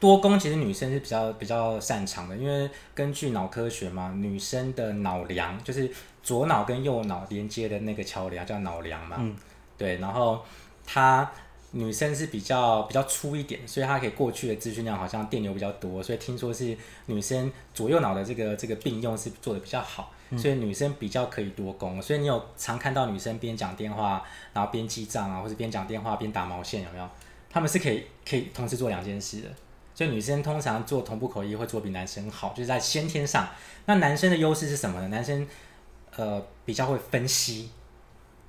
[0.00, 9.36] 多功其实女生是比较比较擅长的，因为根据脑科学嘛，女生的脑梁就是左脑跟右脑连接的那个桥梁叫脑梁嘛，嗯，
[9.76, 10.42] 对，然后
[10.86, 11.30] 她
[11.72, 27.08] 女生是比较比较粗一点，所以她可以过去的资讯量好像电流比较多，所以听说是女生左右脑的这个这个并用是做的比较好，所以女生比较可以多工，所以你有常看到女生边讲电话然后边记账啊，或者边讲电话边打毛线有没有？
[27.48, 29.48] 她们是可以可以同时做两件事的。
[29.92, 33.48] 所以女生通常做同步口译会做比男生好，就是在先天上。
[33.84, 35.08] 那男生的优势是什么呢？
[35.08, 35.46] 男生
[36.16, 37.68] 呃比较会分析，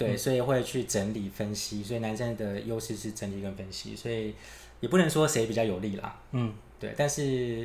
[0.02, 1.84] 对，嗯、所以会去整理分析。
[1.84, 4.34] 所以男生的优势是整理跟分析，所以
[4.80, 6.20] 也不能说谁比较有利啦。
[6.32, 6.94] 嗯，对。
[6.98, 7.22] 但是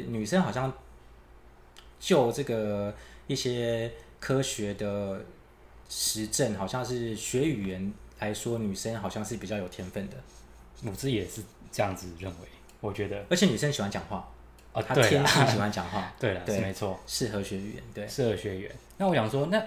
[0.09, 0.73] 女生好像
[1.99, 2.95] 就这个
[3.27, 5.25] 一些科学的
[5.89, 10.17] 实证，好像是学语言来说，女生好像是比较有天分的。
[10.85, 12.37] 我自己也是这样子认为。
[12.81, 14.31] 我觉得，而且女生喜欢讲话，
[14.73, 18.73] 哦，她天生喜欢讲话，对了，对，没错，适合学语言，对，适合学语言。
[18.99, 19.61] 那我想说，那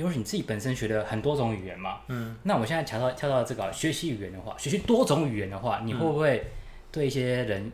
[0.00, 6.50] 因为你自己本身学的很多种语言嘛，嗯，那我们现在跳到跳到这个学习语言的话，学习多种语言的话，你会不会
[6.90, 7.70] 对一些人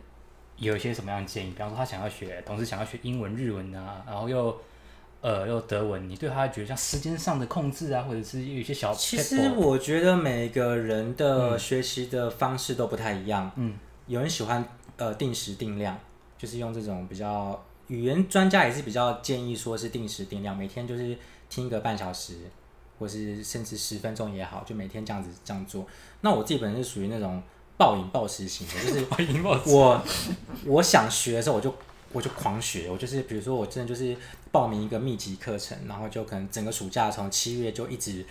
[0.57, 1.51] 有一些什么样的建议？
[1.53, 4.61] 比方说，他想要学，同时想要学英文、日文啊，然后又
[5.21, 13.75] 呃又德文，你对他觉得像时间上的控制啊，或者是有一些小，其实我觉得每个人的学习的方式都不太一样，嗯，
[14.07, 14.63] 有人喜欢。
[14.99, 15.95] 呃，定时定量，
[16.39, 21.15] 就是用这种比较语言专家也是比较建议说是定时定量，每天就是
[21.49, 22.35] 听个半小时，
[22.99, 25.87] 或是甚至十分钟也好，就每天这样子这样做。
[26.21, 27.43] 那我自己本身是属于那种
[27.77, 29.07] 暴饮暴食型的，就是
[29.75, 30.03] 我
[30.67, 31.75] 我想学的时候我就
[32.13, 34.17] 我就狂学，我就是比如说我真的就是
[34.51, 38.25] 报名一个密集课程，然后就可能整个暑假从七月就一直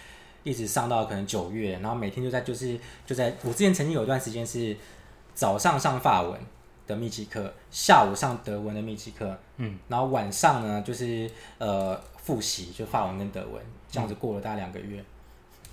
[0.44, 4.76] 一直上到可能九月，然后每天就在就是就在我之前曾经有一段时间是
[5.34, 6.40] 早上上法文。
[6.88, 15.06] 的密集课，下午上德文的密集课，嗯，然后晚上呢就是呃复习，就法文跟德文，这样子过了大概两个月，嗯、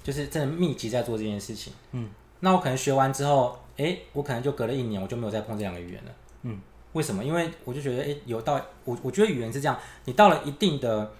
[0.04, 2.10] 就是真的密集在做这件事情，嗯，
[2.40, 6.12] 那我可能学完之后，哎，我可能就隔了一年，我就没有再碰这两个语言了，
[6.42, 6.60] 嗯，
[6.92, 7.24] 为什么？
[7.24, 11.10] 因为我就觉得，哎，有到我我觉得语言是这样，你到了一定的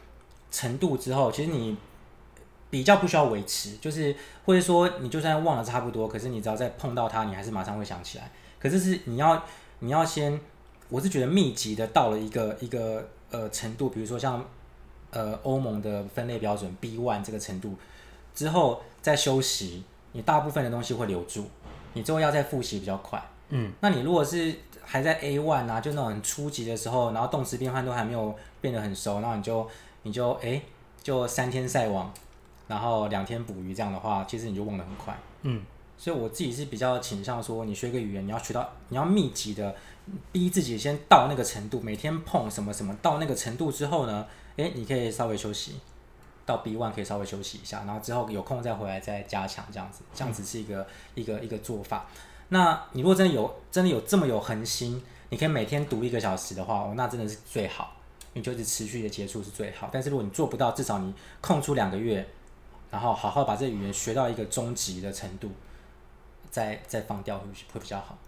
[0.50, 1.74] 程度之后，其实你
[2.68, 4.14] 比较不需要维持，就是
[4.44, 9.42] 或者说你就算忘了差不多，可是你只要再碰到它，你还是马上会想起来，可是是你要。
[9.84, 10.38] 你要先，
[10.90, 14.40] 我是觉得密集的到了一个一个呃程度，比如说像
[15.12, 17.74] 呃欧盟的分类标准 B one 这个程度
[18.34, 21.46] 之后再休息，你大部分的东西会留住，
[21.94, 23.22] 你之后要再复习比较快。
[23.50, 29.68] 嗯，那你如果是还在 A one 啊，就那种很初级的时候，然后动词变换都还没有变得很熟，然后你就
[30.02, 30.62] 你就哎、欸、
[31.02, 32.12] 就三天晒网，
[32.66, 35.16] 然后两天捕鱼这样的话，其实你就忘得很快。
[35.42, 35.62] 嗯。
[35.98, 39.72] 所以我自己是比较倾向说，你学一个语言，你要学到，你要密集的
[40.32, 45.80] 逼自己先到那个程度，每天碰什么什么，到那个程度之后呢，诶，你可以稍微休息，
[46.44, 52.06] 到 B one 可以稍微休息一下，然后之后有空再回来再加强，这样子，这样子是一个、嗯、一个一个做法。
[52.48, 57.96] 那你如果真的有真的有这么有恒心，你可以每天读一个小时的话，哦，那真的是最好，
[58.34, 59.88] 你就一直持续的接触是最好。
[59.92, 62.28] 但是如果你做不到，至少你空出两个月，
[62.90, 65.50] 然后好好把这语言学到一个中级的程度。
[66.50, 68.18] 再再放掉会会比较好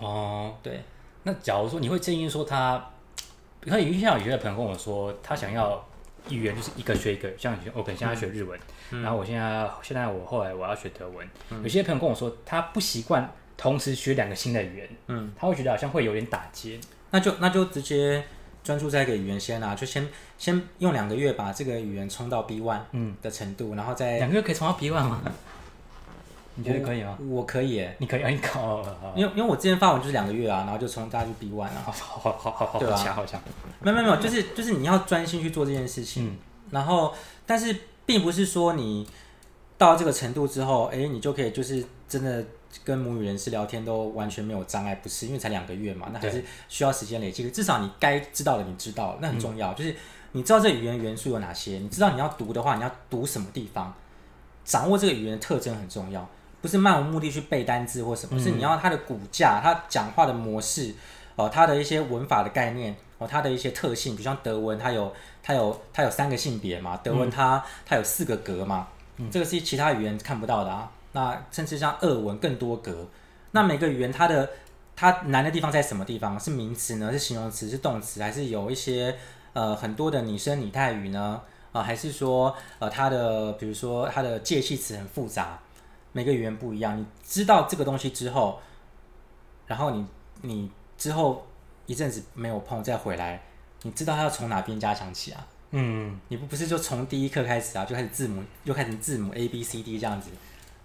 [0.00, 0.54] 哦。
[0.62, 0.82] 对，
[1.24, 2.82] 那假如说你会建议说他，
[3.70, 5.84] 可以像有些朋友跟我说，他想要
[6.28, 8.58] 语言就是一个学一个，像我可能现在学日文，
[8.90, 11.26] 嗯、然后我现在现在我后来我要学德文。
[11.50, 16.78] 嗯、有些朋友跟我说，他不习惯同时学两个新的语言，嗯，他会觉得好像会有点打结。
[17.10, 18.24] 那就那就直接
[18.62, 25.22] 专注在一个语言先啊，就先先用两个月把这个语言冲到 B one 嗯的程度，嗯、然后再两个月可以冲到 B one 吗？
[26.56, 27.16] 你觉得可以吗？
[27.20, 28.80] 我，我可以耶，你可以啊，你考，
[29.16, 32.96] 因为因为我之前发文就是两个月啊，然后就从大家就 B one 啊，好好好好好，对吧？
[32.96, 33.40] 好强，
[33.80, 36.36] 没有没有没有，就是就是你要专心去做这件事情，嗯、
[36.70, 37.12] 然后
[37.44, 37.74] 但是
[38.06, 39.06] 并不是说你
[39.76, 42.44] 到这个程度之后，哎，你就可以就是真的
[42.84, 45.26] 跟母语人士聊天都完全没有障碍，不是？
[45.26, 47.42] 因为才两个月嘛，那还是需要时间累积。
[47.42, 49.72] 对至少你该知道的你知道，那很重要。
[49.72, 49.94] 嗯、就是
[50.32, 53.92] 你知道这语言元素有哪些，你知道你要读的话，你要读什么地方，
[54.64, 56.28] 掌握这个语言的特征很重要。
[56.64, 60.94] 不是漫无目的去背单字或什么，嗯、是你要他的骨架，他讲话的模式，
[61.36, 65.12] 哦，他的一些文法的概念，哦，他的一些特性，比如像德文，它有
[65.42, 68.88] 它有它有三个性别嘛，德文它、嗯、它有四个格嘛，
[69.18, 70.90] 嗯、这个是其他语言看不到的啊。
[71.12, 73.06] 那甚至像俄文更多格，
[73.50, 74.48] 那每个语言它的
[74.96, 76.40] 它难的地方在什么地方？
[76.40, 77.12] 是名词呢？
[77.12, 77.68] 是形容词？
[77.68, 78.22] 是动词？
[78.22, 79.14] 还是有一些
[79.52, 81.42] 呃很多的拟声拟态语呢？
[81.72, 85.58] 啊、呃，还是说呃它的比如说它的介系词很复杂？
[86.14, 86.96] 每个语言不一样。
[86.96, 88.60] 你知道这个东西之后，
[89.66, 90.06] 然后你
[90.42, 91.44] 你之后
[91.86, 93.42] 一阵子没有碰再回来，
[93.82, 95.46] 你知道它要从哪边加强起啊？
[95.72, 100.30] 嗯，你不不是就从第一课开始啊，就开始字母，又开始字母 A B C D 这样子，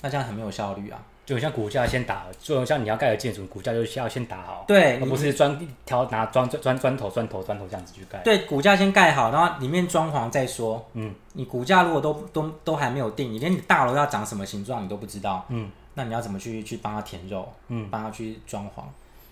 [0.02, 1.00] 那这样很没有效率啊。
[1.30, 4.66] 就像骨架先打，就像你要盖的建筑，骨架就是要先打好。
[4.68, 5.56] 对，而不是砖
[5.86, 8.18] 挑拿砖砖砖头砖头砖头这样子去盖。
[8.24, 10.84] 对，骨架先盖好，然后里面装潢再说。
[10.94, 15.46] 嗯，你骨架如果都都都还没有定，你连你大楼要长什么形状你都不知道。
[15.50, 17.48] 嗯，那你要怎么去去帮他填肉？
[17.68, 18.82] 嗯，帮他去装潢。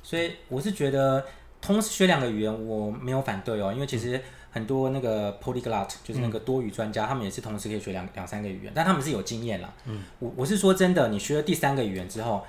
[0.03, 1.25] 所以我是觉得
[1.59, 4.21] 同时学两个语言我没有反对哦，因为其实。
[4.57, 9.71] 很多那个 polyglot 就是那个多语专家，嗯、他们也是同时可以学两两三个语言，但他们是有经验啦。
[9.85, 12.43] 嗯，我我是说真的，你学了第三个语言之后，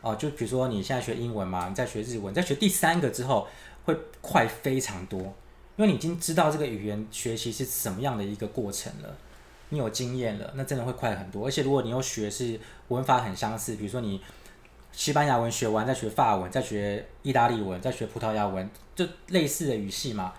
[0.00, 3.46] 哦、呃，就比如说你现在学英文嘛，你在学日文，在学第三个之后，
[3.84, 5.20] 会快非常多，
[5.76, 9.14] 因为你已经知道这个语言学习是什么样的一个过程了，
[9.68, 11.46] 你有经验了，那真的会快很多。
[11.46, 12.58] 而且如果你又学是
[12.88, 14.20] 文法很相似，比如说你
[14.92, 20.32] 西班牙文学完，再学法文，再学意大利文，再学葡萄牙文，就类似的语系嘛。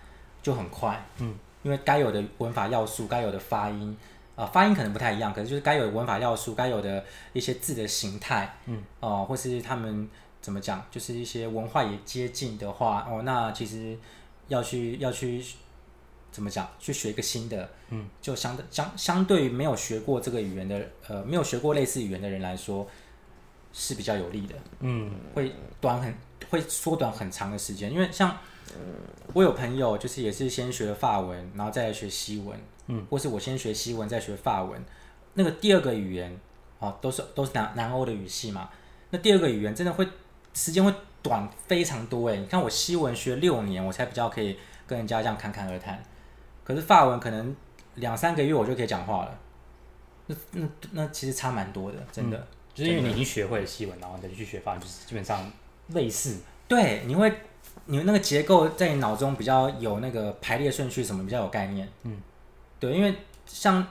[0.48, 3.98] 就很快，嗯，因为该有的文法要素、该有的发音，
[4.34, 10.08] 啊、呃，发音可能不太一样，可是就是该有的文法要素、该有的一些字的形态，嗯，哦、呃，或是他们
[10.39, 13.98] 怎么讲，就是一些文化也接近的话，哦，那其实
[14.48, 15.43] 要去要去
[16.32, 22.88] 怎么讲，去学一个新的，嗯，就相相相对于没有学过这个语言的，呃，没有学过类似语言的人来说，
[23.74, 26.16] 是比较有利的，嗯，会短很
[26.50, 28.38] 会缩短很长的时间，因为像。
[29.34, 34.82] 我有朋友就是也是先学了法文，然后再学西文，嗯，或是我先学西文再学法文，
[35.34, 36.36] 那个第二个语言
[36.80, 38.70] 啊，都是都是南南欧的语系嘛，
[39.11, 40.07] 那第二个语言真的会
[40.53, 44.57] 时间会短非常多诶，你看我西文学六年，我才比较可以
[44.88, 46.01] 跟人家这样侃侃而谈，
[46.63, 47.55] 可是法文可能
[47.95, 49.39] 两三个月我就可以讲话了，
[50.28, 55.51] 那那那其实差蛮多的，真的，嗯，就是因为你已经学会了西文，然后再去学法文，就是基本上
[55.89, 57.32] 类似，对，你会。
[57.90, 61.88] 你们那个结构在你脑中比较有那个排列顺序，什么比较有概念？
[62.04, 62.18] 嗯，
[62.80, 63.16] 对，因为
[63.46, 63.86] 像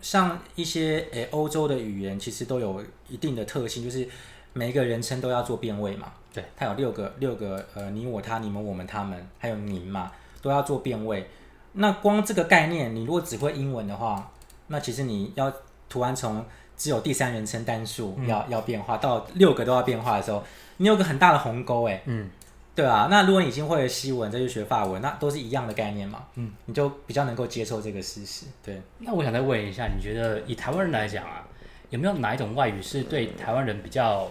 [0.00, 4.08] 像一些诶欧洲的语言，其实都有一定的特性，就是
[4.54, 6.10] 每一个人称都要做变位嘛。
[6.32, 10.10] 对，它有六个六个呃你我他你们我们他们还有您嘛，
[10.40, 11.28] 都要做变位。
[11.72, 14.30] 那光这个概念，你如果只会英文的话，
[14.68, 15.52] 那其实你要
[15.90, 16.42] 突然从
[16.78, 20.42] 只有第三人称单数要、嗯、要变化到六个都要变化的时候，
[20.78, 22.02] 你有个很大的鸿沟诶。
[22.06, 22.30] 嗯。
[22.78, 26.22] 对啊，那如果你已经会了西文，再去学法文，那都是一样的概念嘛。
[26.36, 28.46] 嗯，你就比较能够接受这个事实。
[28.64, 31.44] 对，那我想再问一下，你觉得以台湾人来讲啊，
[31.90, 34.30] 有没有哪一种外语是对台湾人比较，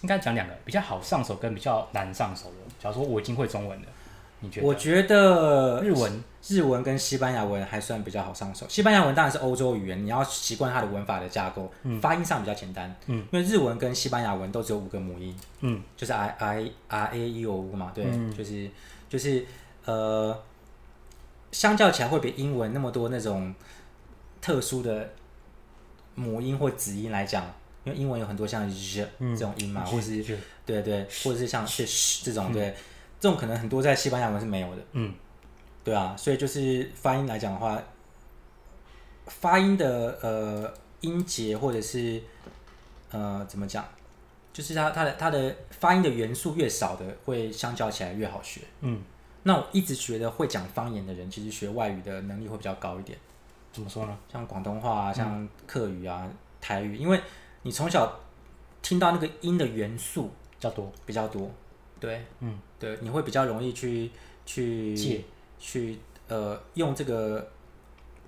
[0.00, 2.72] 应该讲两个比较好上手跟比较难上手的？
[2.82, 3.86] 假如说我已经会中文了。
[4.42, 4.66] 你觉得？
[4.66, 8.66] 我觉得日文、日文跟西班牙文还算比较好上手。
[8.68, 12.94] 西班牙文当然是欧洲语言，你要习惯它的文法的架构，嗯、发音上比较简单。
[13.06, 18.68] 嗯，因为日文跟西班牙文都只有五个母音，嗯，就是 I I R A E O U 嘛，对，嗯、就是
[19.08, 19.46] 就是
[19.84, 20.36] 呃，
[21.52, 23.54] 相较起来会比英文那么多那种
[24.40, 25.10] 特殊的
[26.16, 27.44] 母音或子音来讲，
[27.84, 30.36] 因为英文有很多像 z、嗯、这种音嘛，或者是
[30.66, 32.74] 对对，或者是像是 sh 这种、嗯、对。
[33.22, 35.14] 这种可能很多在西班牙文是没有的，嗯，
[35.84, 37.80] 对啊，所以就是发音来讲的话，
[39.26, 42.20] 发音的呃音节或者是
[43.12, 43.84] 呃怎么讲，
[44.52, 49.00] 就是它它的它的发音的元素越少的，会相较起来越好学，嗯。
[49.44, 53.16] 那我一直觉得会讲方言的人，其实学外语的能力会比较高一点。
[53.72, 54.18] 怎么说呢？
[54.32, 57.20] 像广东话啊，像客语啊、嗯、台语，因为
[57.62, 58.20] 你从小
[58.82, 61.48] 听到那个音的元素比较多，比较多。
[61.98, 64.10] 对，嗯，对，你会比较容易去
[64.44, 65.24] 去借
[65.60, 67.48] 去呃用这个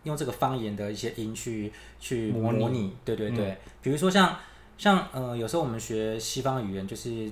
[0.04, 4.38] 用这个方言的一些音去去模拟，模拟对对对，嗯、比如说像
[4.78, 7.28] 像呃有时候我们学西方语言就是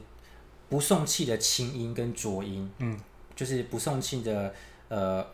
[0.68, 2.99] 不送气的清音跟浊音，嗯，
[3.37, 4.53] 就是不送气的
[4.89, 5.25] 呃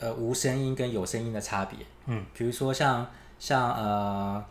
[0.00, 3.06] 呃无声音跟有声音的差别，嗯，比如说像
[3.38, 4.44] 像呃。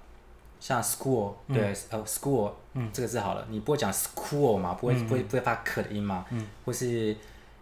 [0.59, 7.15] 像 school，对，呃，school，嗯，这个字好了，你不会讲 school 嘛，不会不会不会发可的音嘛，嗯，或是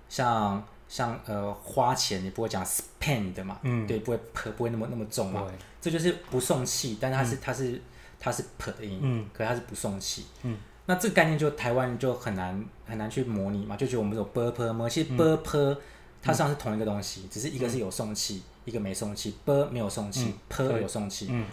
[0.08, 5.46] 像像呃花钱，你不会讲 spend 嘛，嗯，对，不会 p 不会那么那么重嘛，
[5.82, 7.82] 这就是不送气，但是它是它是
[8.20, 15.78] 它是 p 的音，嗯，可是它是不送气，嗯，那这个概念就台湾就很难很难去模拟嘛，就觉得我们有 b p m，其实 b p
[16.22, 21.46] 它实际上是同一个东西，只是一个是有送气，一个没送气，b 没有送气，p 有送气，嗯。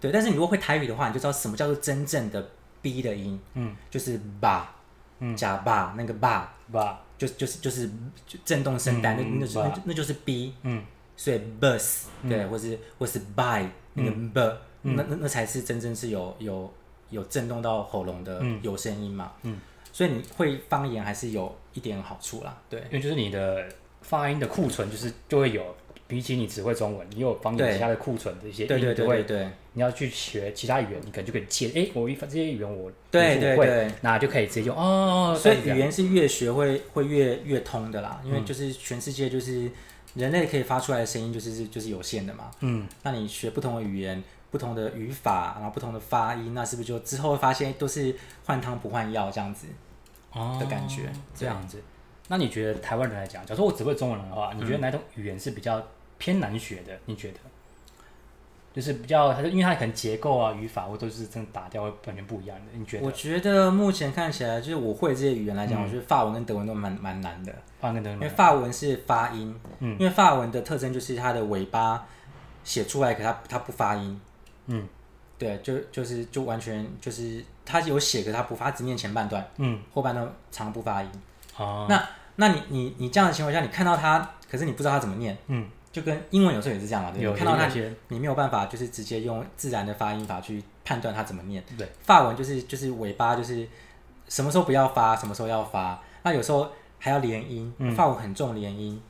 [0.00, 4.74] 对，但是你如果会台语的话，你就知道什么叫做真正的 b 的音，嗯，就是吧，
[5.18, 7.88] 嗯加吧那个吧，吧，就就是就是
[8.26, 10.82] 就震动声带，那那是那就是 b，嗯，
[11.16, 16.72] 所以 bus 对，或是或是 by 那个 b，那那那才是真正是有有
[17.10, 19.60] 有震动到喉咙的有声音嘛，嗯，
[19.92, 23.68] 所以你会方言还是有一点好处啦，对，因为就是你的
[24.00, 25.76] 发音的库存就是就会有。
[26.10, 31.68] 比起你只会中文，你有方言其他的库存的一些音，对对对对，你要去学其他语言，你可能就可以借。
[31.68, 35.38] 哎，我一这些语言我对对对，那就可以直接用哦。
[35.38, 39.70] 所以语言是越学会会越越通的啦，因为就是全世界就是
[40.14, 42.50] 人类可以发出来的声音就是就是有限的嘛。
[42.58, 48.12] 嗯，那你学不同的语言、不同的语法，然后不同的发音，那是不是就之后会发现都是
[48.44, 49.68] 换汤不换药这样子
[50.58, 51.12] 的感觉？
[51.32, 51.80] 这样子。
[52.26, 55.80] 那你觉得台湾人来讲，假如说我只会中文的话，你觉得哪种语言是比较？
[56.20, 57.38] 偏难学的，你觉得？
[58.72, 62.66] 就是比较，它是因为它可能结构啊、语法，或都是真的打掉，会完全不一样的。
[62.72, 63.04] 你觉得？
[63.04, 67.52] 我觉得目前看起来，就是我会这些语言来讲，嗯、我觉得法文跟德文都蛮蛮难的。
[67.80, 72.06] 法文跟德文，因为法文是发音，嗯，因为法文的特征就是它的尾巴
[72.62, 74.20] 写出来，可它它不发音，
[74.66, 74.86] 嗯，
[75.36, 81.10] 对，就就是就完全就是它有写，可它不发，只念前半段，嗯，后半段常常不发音。
[81.56, 85.66] 哦，那那你你你这样的情况下，你看到它，可是你不知道它怎么念，嗯。
[85.92, 87.32] 就跟英文有时候也是这样嘛，对？
[87.34, 91.62] 看到那些，你没有办法，就是直接用自然的发音法去判断它怎么念。
[91.76, 93.66] 对，法文就是就是尾巴就是
[94.28, 96.00] 什么时候不要发，什么时候要发。
[96.22, 99.00] 那有时候还要连音，嗯、法文很重连音。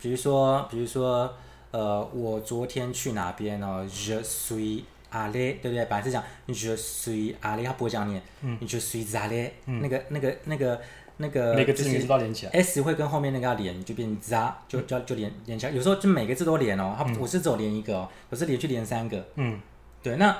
[0.00, 1.34] 比如说，比如说，
[1.70, 5.84] 呃，我昨天去哪边呢？Je suis allé，对不对？
[5.84, 8.22] 本来是讲 Je suis allé，他不会这样念。
[8.40, 10.80] 嗯，Je suis allé，那个那个那个。
[11.18, 14.36] 那个每个字都要连起来，S 会跟后面那个要连，就变 Z，
[14.68, 15.72] 就就就连连起来。
[15.72, 19.24] 有时候就每个字都连哦，它不是只有连一个哦，我是连续连三个。
[19.36, 19.58] 嗯，
[20.02, 20.16] 对。
[20.16, 20.36] 那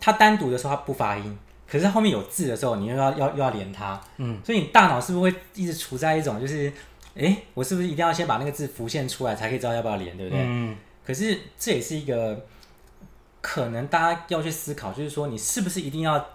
[0.00, 4.00] 它单独的时候它不发音，可是它后面有字的时候，你又要要又要连它。
[4.16, 6.72] 嗯，所以你大脑是不是会一直处在一种就是，
[7.16, 10.42] 哎，我是不是一定要先把那个字浮现出来，才可以知道要不要连，对不对？
[10.42, 10.76] 嗯。
[11.06, 12.46] 可是这也是一个
[13.42, 16.30] 可能大家要去思考，就是说你是不是一定要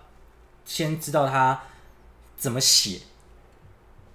[0.63, 1.59] 先知道它
[2.37, 2.99] 怎么写？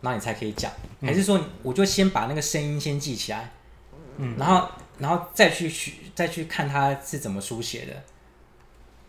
[0.05, 3.51] 那你才可以讲，还是说我就先把那个声音先记起来，
[4.19, 7.93] 嗯，然后然后再去去，再去看它是怎么书写的，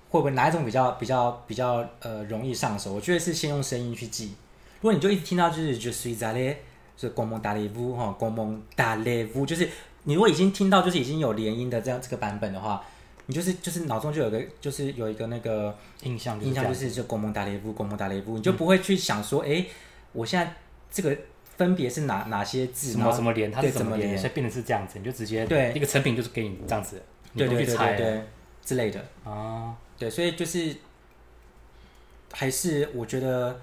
[0.09, 2.93] 会不会哪一种比较比较比较呃容易上手？
[2.93, 4.33] 我觉得是先用声音去记。
[4.79, 6.55] 如果你就一直听到就是 Je suis allé，
[6.95, 9.69] 就是 comment allez-vous 哈，comment allez-vous，就是
[10.03, 12.81] 你如果已经听到就是已经有连音的这样这个版本的话，
[13.25, 19.65] 你就是就是脑中就有个就是有一个那个印象，印象就是就 comment allez-vous，comment allez-vous，你就不会去想说，哎、欸，
[20.13, 20.53] 我现在。
[20.91, 21.17] 这个
[21.57, 22.91] 分别是哪哪些字？
[22.91, 23.51] 什么什么连？
[23.51, 24.17] 它是怎么连？
[24.17, 27.01] 所以变成是这样子，你就直接对一个成品就是给你这样子，
[27.35, 28.21] 对对对对对
[28.63, 29.75] 之类的啊。
[29.97, 30.75] 对，所以就是
[32.33, 33.59] 还是我觉得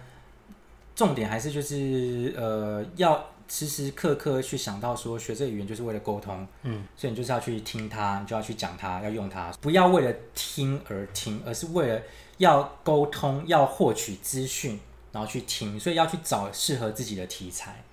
[0.95, 12.01] 重点还是就是呃，要时时刻刻去想到说学这个语言就是为了沟通，嗯，所以你就是要去听它，你就要去讲它，要用它，不要为了听而听，而是为了
[12.39, 14.81] 要沟通，要获取资讯。
[15.12, 17.84] 然后去听，所以要去找适合自己的题材。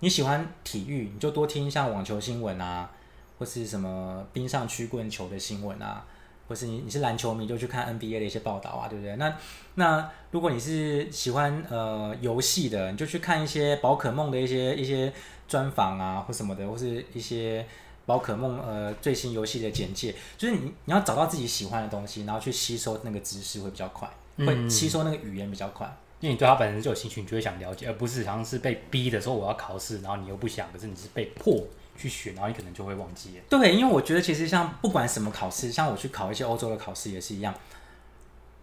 [0.00, 2.90] 你喜欢体育，你就多听像网球新闻啊，
[3.38, 6.04] 或是什么冰上曲棍球的新闻啊，
[6.48, 9.14] 或是你你是篮球迷，就去看 NBA 的一些报道啊，对不对？
[9.16, 9.32] 那
[9.76, 15.12] 那如果你是喜欢呃游戏的，你就去看一些宝可梦的一些一些
[15.46, 17.64] 专访啊，或什么的，或是一些
[18.04, 20.12] 宝可梦呃最新游戏的简介。
[20.36, 25.96] 就是你你要找到自己喜欢的东西，然后去吸收那个知识会比较快，会吸收那个语言比较快。
[26.22, 31.62] 因为你对他本身就有兴趣，你就会想了解，而不是好像是被逼的时候我要考试，然后你又不想，可是你是被迫
[31.96, 33.40] 去学，然后你可能就会忘记。
[33.50, 37.52] 对，因为我觉得其实像不管什么考试，像我去考一些欧洲的考试也是一样，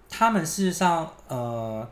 [0.10, 1.88] 他们事实上呃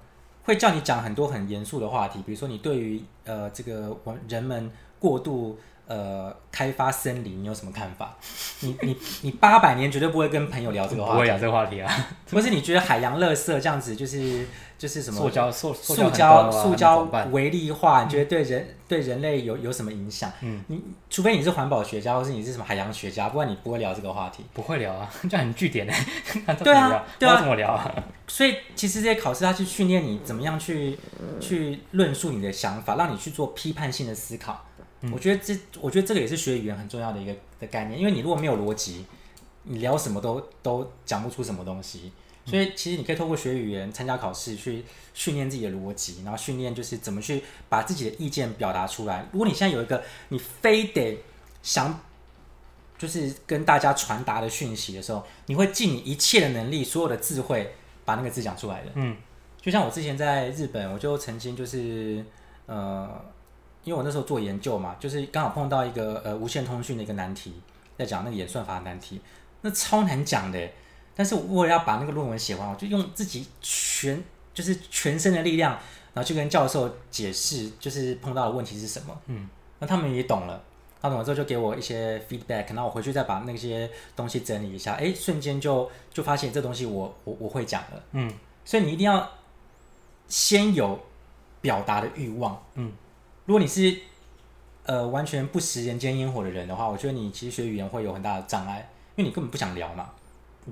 [0.46, 5.60] 会叫你讲很多很严肃的话题，比如说你对于呃这个我人们过度。
[5.88, 8.16] 呃，开发森林，你有什么看法？
[8.60, 12.08] 你你你八百年绝对不会跟朋友聊这个话题，不会聊这个话题啊。
[12.30, 14.46] 不是你觉得海洋垃圾这样子，就是
[14.78, 20.30] 就是什么塑胶塑塑胶塑胶微粒化，你觉得对人对人类有有什么影响？
[20.42, 24.44] 嗯，你除非你是环保学家，或是你是什么海洋学家，不然你不会聊这个话题。
[24.54, 25.94] 不会聊啊， 这样很据点呢。
[26.64, 27.90] 对啊，对啊，怎么聊啊？
[28.28, 31.00] 所以其实这些考试，它去训练你怎么样去
[31.40, 34.66] 去论述你的想法，让你去做批判性的思考。
[35.02, 39.06] 嗯、我觉得这，我觉得这个也是学语言很重要的一个的概念，因为你如果没有逻辑，
[39.64, 42.12] 你聊什么都都讲不出什么东西。
[42.46, 49.28] 所以其实你可以透过学语言、参加考试去训练自己的逻辑，然后训练就是怎么去把自己的意见表达出来。
[49.34, 51.20] 如果你现在有一个你非得
[51.62, 52.00] 想
[52.98, 57.76] 就是跟大家传达的讯息的时候，你会尽你一切的能力、所有的智慧
[58.06, 58.92] 把那个字讲出来的。
[58.96, 59.18] 嗯。
[59.60, 62.24] 就像我之前在日本，我就曾经就是
[62.68, 63.10] 呃，
[63.88, 67.54] 因为我那时候做研究嘛，就是刚好碰到一个呃无线通讯的一个难题，
[67.98, 69.22] 在讲那个演算法的难题，
[69.62, 70.70] 那超难讲的。
[71.16, 74.22] 但是我为了要把那个论文写完，我就用自己全
[74.54, 75.72] 就是全身的力量，
[76.14, 79.18] 然后去跟教授解释，就是碰到的问题是什么。
[79.28, 79.48] 嗯，
[79.80, 80.62] 那他们也懂了，
[81.02, 88.04] 他懂了之后就给我一些 feedback，然后我回去再把那些东西整理一下，哎，瞬间就就发现这东西我我我会讲了。
[88.12, 88.32] 嗯，
[88.66, 89.32] 所以你一定要
[90.28, 91.00] 先有
[91.62, 92.62] 表达的欲望。
[92.76, 92.92] 嗯，
[93.48, 93.98] 如果你是
[94.84, 100.12] 呃完全不食人间烟火的人的话，我觉得你其实学语言会有很大的障碍，因为你根本不想聊嘛。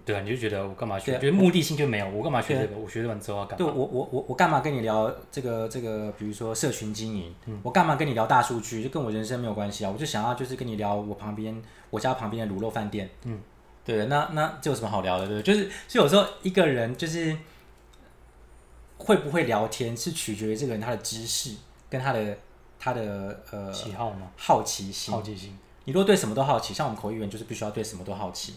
[0.04, 1.14] 对啊，你就觉得我干嘛学？
[1.14, 2.78] 觉得目的性就没有，我干嘛学这个？
[2.78, 3.66] 我学完之后要干嘛？
[3.66, 6.12] 对，我我我我干嘛跟你聊这个这个？
[6.20, 8.84] 比如说社群经营，嗯，我干嘛跟你聊大数据？
[8.84, 9.90] 就跟我人生没有关系啊！
[9.90, 13.40] 我就想要就是跟你聊我旁边我家旁边的卤肉饭店，嗯，
[13.86, 15.26] 对，那那这有什么好聊的？
[15.26, 15.42] 对？
[15.42, 17.38] 就是所以有时候一个人就是
[18.98, 21.56] 会不会聊天，是取决于这个人他的知识
[21.90, 22.38] 跟他的
[22.86, 24.28] 他的呃喜好吗？
[24.38, 25.58] 好奇心，好奇心。
[25.86, 28.54] 你如果对什么都好奇，像我们口译员就是必须要对什么都好奇。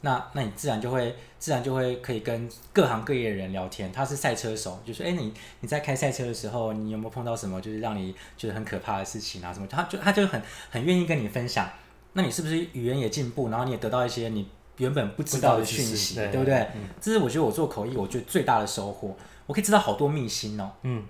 [0.00, 3.92] 那那你自然就会自然就会可以跟各行各业的人聊天。
[3.92, 9.54] 他是赛车手，就说：“哎，你你在开赛车的时候，你有没有碰到什么就是让你觉得很可怕的事情啊？
[9.54, 10.42] 什么？”他就他就很
[10.72, 11.70] 很愿意跟你分享。
[12.14, 14.48] 那你是不是语言也进步，然后你也得到一些你
[14.78, 16.56] 原本不知道的讯息，对，对不对？
[16.74, 19.16] 嗯，这是我觉得我做口译我觉得最大的收获。
[19.46, 20.70] 我可以知道好多秘辛哦。
[20.82, 21.04] 嗯，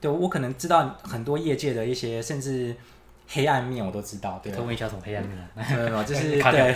[0.00, 2.74] 对，我可能知道很多业界的一些甚至。
[3.30, 4.50] 黑暗面我都知道，对。
[4.50, 5.36] 可问一下什么黑暗面？
[5.54, 6.02] 没有？
[6.02, 6.74] 就是 对，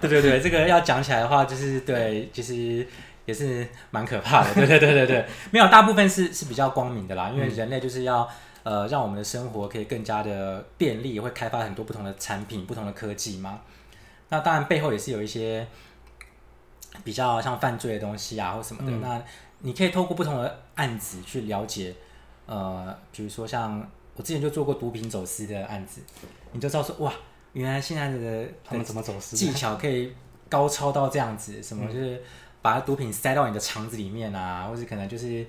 [0.00, 2.86] 对对对，这个要讲起来的话，就是对，其实
[3.26, 4.54] 也是蛮可怕的。
[4.54, 8.28] 对对对对对，没有，大部分是是比较光明的啦，因为人类就是要
[8.62, 13.58] 呃让我们的生活可以更加的便利，会开发很多不同的产品、不同的科技嘛。
[14.28, 15.66] 那当然背后也是有一些
[17.02, 18.96] 比较像犯罪的东西啊，或什么的。
[18.96, 19.20] 嗯、那
[19.64, 21.92] 你可以透过不同的案子去了解，
[22.46, 23.84] 呃，比如说像。
[24.16, 26.00] 我之前就做过毒品走私的案子，
[26.52, 27.12] 你就知道说哇，
[27.52, 30.14] 原来现在的 他们怎么走私技巧可以
[30.48, 32.22] 高超到这样子，什么就是
[32.62, 35.44] 把毒品塞到你的肠子里面啊，或者可能就是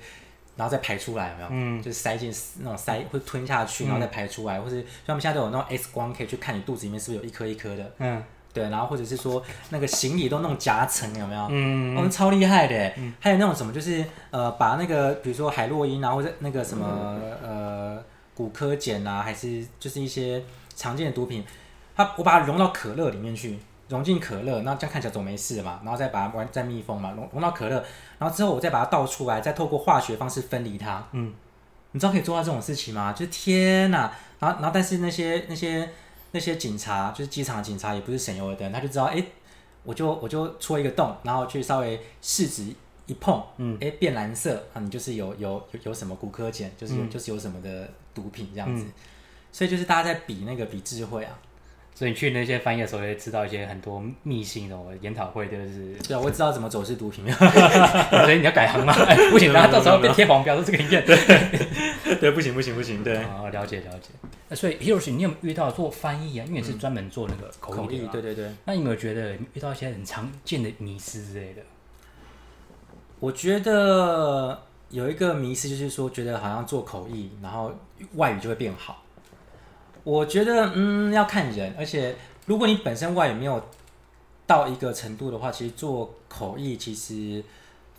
[0.56, 1.48] 然后再排出来，有没有？
[1.52, 8.24] 嗯，就是塞进那种塞会吞下去，然后再排出来，嗯、或者像我们现在都有那种 X 光可以去看你肚子里面是不是有一颗一颗的，嗯，
[8.56, 11.48] 对，然后或者是说那个行李都弄夹层，有没有？
[11.52, 18.04] 嗯，我们超厉害的，嗯，还有那种什么就是呃把那个比如说海洛因啊，或者那个什么、嗯、呃。
[18.38, 20.44] 古柯碱啊，还是就是一些
[20.76, 21.42] 常见的毒品，
[21.96, 27.82] 它我把它融到可乐里面去，融进可乐，那这样看起来总没事嘛，然后再把它完再密封嘛，融融到可乐，
[28.20, 31.02] 然后之后我再把它倒出来，再透过化学方式分离它。
[31.14, 31.34] 嗯，
[31.94, 33.14] 你知道可以做到这种事情吗？
[33.14, 35.90] 就是天呐，然后然后但是那些那些
[36.36, 39.26] 那些警察，就是机场的警察也不是省油的灯，他就知道，哎，
[39.84, 42.76] 我就我就戳一个洞，然后去稍微试纸。
[43.08, 48.94] 一碰，嗯，哎，变蓝色啊，你就是有有有有什么骨科碱，就是有、嗯、就是有什么的毒品这样子，嗯、
[49.52, 51.38] 所以就是大家在比那个比智慧啊，
[51.96, 54.88] 所以你去那些翻译的时候，会知道一些很多秘辛哦。
[55.00, 58.94] 研讨会就是，对啊，我知道怎么走私毒品， 所以你要改行吗？
[59.32, 61.06] 不行，那到时候被贴黄标是这个意见。
[61.06, 61.16] 对，
[62.20, 64.10] 对，不行不行不行，对，哦，了解了解。
[64.50, 66.46] 那所以 Hiroshi，你有没有遇到做翻译啊？
[66.46, 68.52] 因为你是专门做那个口译的，对对对。
[68.66, 71.62] 那你有没有觉得遇到一些很常见的迷思之类的？
[73.22, 77.74] 我觉得有一个迷思，就是说，觉得好像做口译，然后
[78.16, 79.02] 外语就会变好。
[80.06, 83.62] 我觉得，嗯，要看人，而且如果你本身外语没有
[84.46, 87.44] 到一个程度的话，其实做口译其实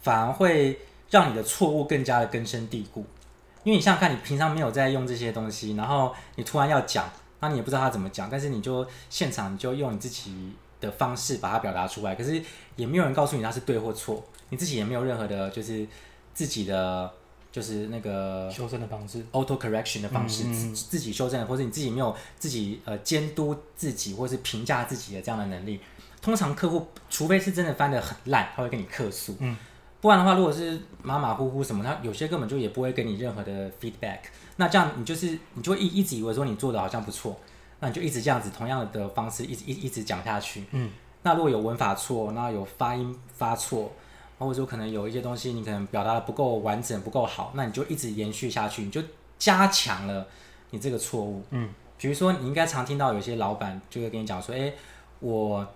[0.02, 0.78] 反而会
[1.11, 3.04] 让你的错误更加的根深蒂固。
[3.64, 12.40] 因为你想想看，你平常没有在用这些东西，然后你突然要讲，那你也不知道他怎么讲，但是你就现场你就用你自己的方式把它表达出来，可是
[12.76, 14.22] 也没有人告诉你他是对或错。
[14.50, 15.84] 你自己也没有任何的，就是
[16.32, 17.12] 自己的，
[17.57, 20.44] 就是那个修正的方式，auto correction 的方式，
[20.74, 25.80] 自己修正，或者你自己没有自己呃监督自己，或是评价自己的这样的能力。
[26.20, 29.34] 通常客户除非是真的翻得很烂，他会跟你客诉。
[29.38, 29.57] 嗯，
[30.02, 34.18] 不然的话，如果是马马虎虎什么，他有些根本就也不会给你任何的 feedback。
[34.57, 37.40] 那这样你就是你就会一一直以为说你做的好像不错，
[37.80, 40.66] 那你就一直这样子同样的方式一直一一直讲下去。
[40.72, 40.90] 嗯，
[41.22, 43.90] 那如果有文法错，那有发音发错。
[44.39, 49.03] 或者说可能有一些东西你可能表达的不够完整，不够好，那你就一直延续下去，你就
[49.39, 50.26] 加强了
[50.70, 51.43] 你这个错误。
[51.51, 54.72] 嗯，比如说你应该常听到有些老板就会跟你讲说，哎，
[55.20, 55.66] 我，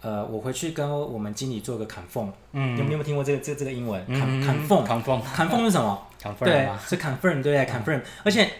[0.00, 2.30] 呃，我回去跟我们经理做个 confirm。
[2.52, 8.50] 嗯，你有没有听过这个这个、这个英文？confirm，confirm，confirm 是什么？confirm 对，是 confirm，对，confirm，而且。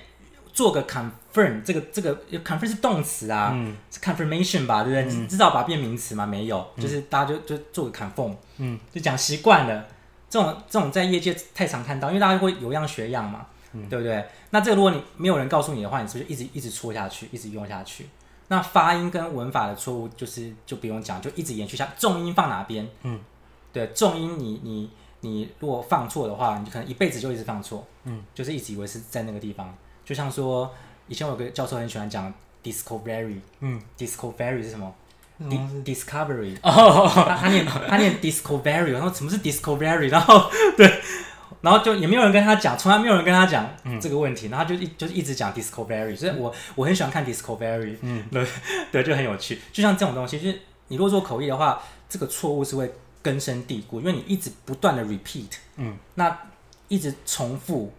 [0.55, 1.11] 做个 confirm，
[1.65, 5.19] 这个这个 confirm 是动词啊，嗯、是 confirmation 吧，对不对？
[5.19, 6.27] 嗯、你知道把它变名词吗？
[6.27, 9.87] 没有，嗯、就是大家就就做个 confirm，嗯，就讲习惯了，
[10.31, 14.25] 这种这种在业界太常看到，因为大家会有样学样嘛，嗯、对不对？
[14.51, 18.09] 那这个如果你没有人告诉你的话，你是不是一直一直戳下去，一直用下去？
[18.51, 21.87] 那发音跟文法的错误就是就不用讲，就一直延续下。
[21.99, 22.89] 重音放哪边？
[23.03, 23.21] 嗯，
[23.73, 27.87] 对，重音你你你如果放错的话，你可能一辈子就一直放错。
[28.05, 29.77] 嗯，就是一直以为是在那个地方。
[30.03, 30.75] 就像说，
[31.09, 32.33] 以前我有个教授很喜欢讲
[32.63, 33.41] discovery。
[33.61, 34.95] 嗯，discovery 是什么
[35.85, 40.09] ？Discovery，哦，他他念他念 Discovery，然后什么是 Discovery？
[40.09, 41.01] 然后对，
[41.61, 43.65] 然后就也没有人跟他讲，从来没有人跟他讲
[44.01, 48.45] 这个问题，然后就一就是一直讲 Discovery，所以我我很喜欢看 Discovery，嗯， 对
[48.91, 49.61] 对，就很有趣。
[49.73, 52.93] 就像这种东西，就是你如果做口译的话，这个错误是会
[53.23, 56.37] 根深蒂固，因为你一直不断的 repeat，嗯，那
[56.89, 57.93] 一直重复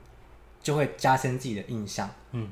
[0.61, 2.51] 就会加深自己的印象，嗯。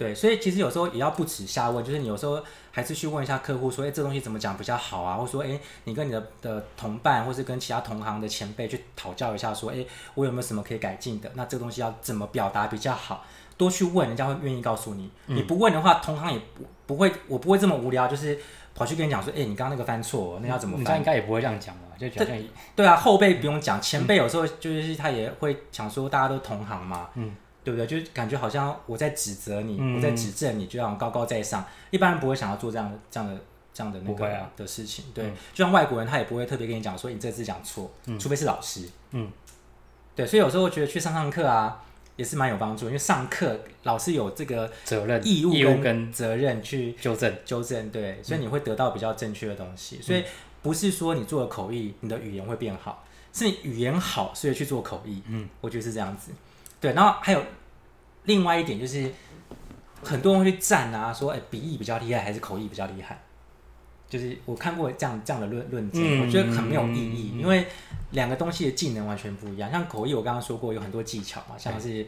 [0.00, 2.42] 对，所以其实有时候也要不耻下问，就是你有时候
[2.72, 5.14] 还是去问一下客户，说，哎，这东西怎么讲比较好啊？
[5.14, 9.84] 或者说，哎，你跟你的的同伴，或是跟其他同行的前辈去讨教一下，说，哎，
[10.14, 11.30] 我有没有什么可以改进的？
[11.34, 13.22] 那这个东西要怎么表达比较好？
[13.58, 15.10] 多去问，人家会愿意告诉你。
[15.26, 18.38] 嗯、你不问的话，同行也不不会，我不会这么无聊，就是
[18.74, 20.94] 跑去跟你讲说，哎，你刚刚那个犯错，那要怎么翻？
[20.94, 21.82] 你应该也不会这样讲吧？
[21.98, 22.42] 就觉得
[22.74, 27.36] 对啊，后辈不用讲，前辈有时候就是他也会想说，大家都同行嘛，嗯。
[27.70, 27.86] 对不对？
[28.00, 31.64] 就感觉好像我在指责你，嗯、我在指正你，就像高高在上。
[31.90, 33.40] 一般人不会想要做这样的、这样的、
[33.72, 35.04] 这样的那个、啊、的事情。
[35.14, 38.88] 对，嗯、就像外国人，他也不会特别跟你讲说你这次讲错，嗯、除非是老师。
[39.12, 39.30] 嗯，
[40.16, 41.84] 对，所以有时候我觉得去上上课啊，
[42.16, 47.90] 也是蛮有帮助，因为上课老师有这个责任、义务跟责任去纠正、纠正。
[47.90, 49.96] 对，所以你会得到比较正确的东西。
[49.96, 50.24] 嗯、所以
[50.62, 55.22] 不是说你做了口译，你的语言会变好，是你语言好，所以去做口译。
[55.26, 56.32] 嗯，我觉得是这样子。
[56.80, 57.42] 对，然后还有
[58.24, 59.10] 另外一点就是，
[60.02, 63.20] 很多人会去赞啊，说哎，笔译比较厉害还是口译比较厉害？
[64.08, 67.66] 就是我看过这样这样的论论证，嗯、我觉得很没有意义，嗯、因为
[68.10, 69.70] 两个东西的技能完全不一样。
[69.70, 72.04] 像口译，我刚刚说过有很多技巧嘛，像是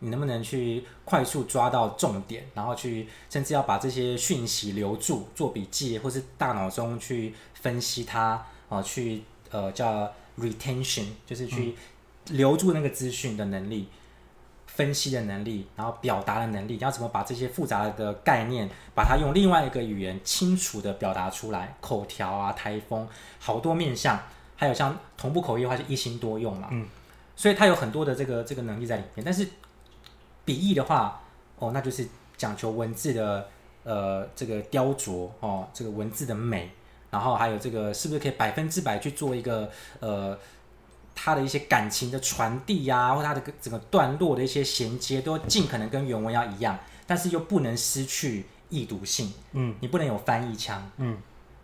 [0.00, 11.76] 你能不能去快速抓到重点，然后去甚至要把这些讯息留住，做笔记，或是大脑中去分析它啊、呃，去呃叫 retention，就是去
[12.30, 13.88] 留住那个资讯的能力。
[14.76, 21.74] 分析的能力，然后表达的能力，你要怎么把这些复杂的概念，把它用另外一个语言清楚的表达出来？
[21.80, 23.08] 口条啊，台风，
[23.38, 24.20] 好多面向，
[24.54, 26.68] 还有像同步口译的话，就一心多用嘛。
[26.70, 26.86] 嗯，
[27.34, 29.24] 所以它有很多的这个这个能力在里面。
[29.24, 29.48] 但是
[30.44, 31.22] 笔译的话，
[31.58, 32.06] 哦，那就是
[32.36, 33.48] 讲求文字的
[33.82, 36.70] 呃这个雕琢哦，这个文字的美，
[37.10, 39.70] 然后还有这个是不是可以百分之百去做一个
[40.00, 40.38] 呃。
[41.18, 49.32] 他的一些感情的传递呀，或他的整个段落的一些衔接，都尽可能跟原文要一样，但是又不能失去易读性。
[49.52, 50.88] 嗯，你不能有翻译腔。
[50.98, 51.16] 嗯，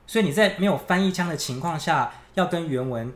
[0.07, 3.13] 所以你在没有翻译腔的情况下，要跟原文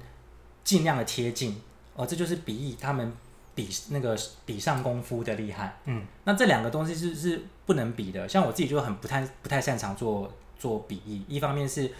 [0.62, 1.61] 尽量的贴近。
[1.95, 3.11] 哦，这就是笔译他们
[3.55, 5.78] 比那个比上功夫的厉害。
[5.87, 8.28] 嗯，那这两个东西是是不能比的。
[8.28, 11.91] 像我自己就很不太不太擅长做做笔译，一方面是。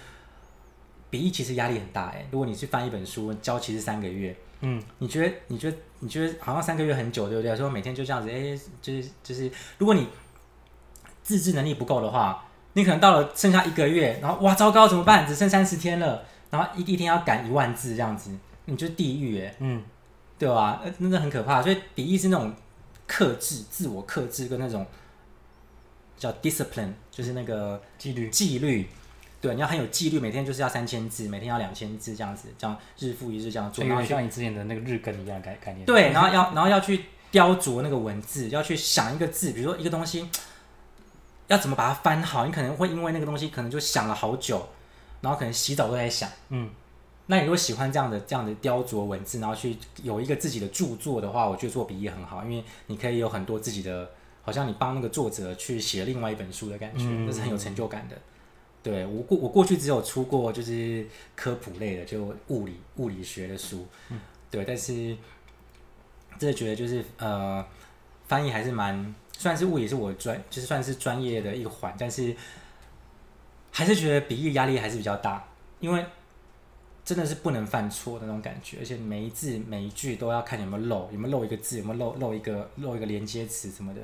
[1.09, 7.57] 笔译其实压力很大哎，如果你去翻一本书，交期是三个月，嗯，你觉得你觉得你觉得好像三个月很久，对不对？
[7.57, 10.09] 说每天就这样子，哎，就是就是，如果你
[11.23, 15.27] 自制能力不够的话，你可能到了剩下一个月，然后哇，糟糕，怎么办？
[15.27, 18.31] 只剩三十天了，然后一一天要赶一万字这样子，
[18.65, 19.83] 你就地狱哎，嗯，
[20.39, 20.81] 对吧？
[20.85, 21.63] 呃，真的很可怕。
[21.63, 22.53] 所以笔译是那种
[23.07, 24.85] 克制、自我克制跟那种
[26.17, 28.89] 叫 discipline，就是那个纪律纪律。
[29.47, 33.85] 对，你要很有纪律，每天就是要三千字，每天要两千字这样子，这样日复一日这样做。
[33.85, 35.87] 然后像你之前的那个日更一样概概念。
[35.87, 40.29] 对，然后要然后要去雕琢那个文字，要去想一个字，比如说一个东西
[41.47, 44.69] 要怎么把它翻好，你可能会因为那个东西可能就想了好久，
[45.21, 46.29] 然后可能洗澡都在想。
[46.49, 46.71] 嗯，
[47.27, 54.11] 那你如果喜欢这样的这样的雕琢文字，然后去有一个自己的著作的话，我觉得做笔译很好，因为你可以有很多自己的，
[54.43, 58.17] 好像你帮那个作者去写另外一本书的感觉，那、嗯、是很有成就感的。
[58.87, 65.17] 对，我过我过去只有出过就是科普类的，就物理物理学的书，嗯、对，但是
[66.39, 67.67] 真的觉得就是呃，
[68.29, 72.33] 翻译还是蛮，算是物理是我专，就是算是专业的一环，但是
[73.73, 75.45] 还是觉得笔译压力还是比较大，
[75.81, 76.07] 因为
[77.05, 84.01] 真的是不能犯错的那种感觉，而且每一字每一句都要看有没有漏，有没有漏一个字，有没有漏漏一个漏一个连接词什么的。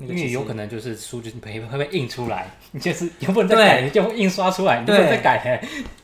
[0.00, 5.62] 因为有可能就是书就是会会被印出来，你就是有不能再改，你就会印刷出来，你不能再改。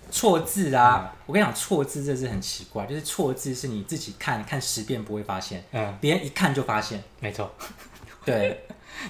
[0.08, 7.52] 错字啊，我跟你讲，错字这是很奇怪，就是错字是你自己看看十遍不会发现，嗯，别人一看就发现，没错。
[8.24, 8.60] 对，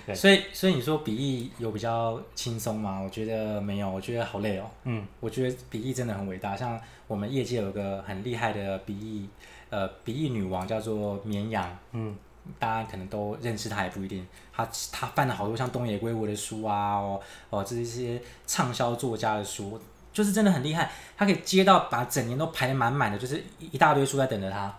[0.05, 3.01] 对，所以所以你说笔译有比较轻松吗？
[3.01, 4.65] 我觉得没有，我觉得好累哦。
[4.85, 6.57] 嗯，我觉得笔译真的很伟大。
[6.57, 9.29] 像我们业界有个很厉害的笔译，
[9.71, 11.79] 呃，笔译女王叫做绵羊。
[11.93, 12.17] 嗯，
[12.59, 14.27] 大家可能都认识他，也不一定。
[14.53, 17.21] 他他翻了好多像东野圭吾的书啊，哦
[17.51, 19.81] 哦，这些畅销作家的书，
[20.13, 20.91] 就是真的很厉害。
[21.17, 24.75] 他可以接到把整年都排得满满的，就是一大堆书在等着他，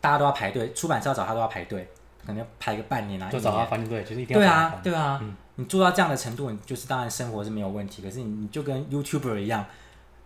[0.00, 1.88] 大家都要排队，出版社要找他都要排队。
[2.26, 8.00] 可能要排个半年啊，就找他翻对，就是一定要对啊，对啊，嗯、你做到这样的程度，你就是当然生活是没有问题。
[8.00, 9.62] 可是你你就跟 YouTuber 一样，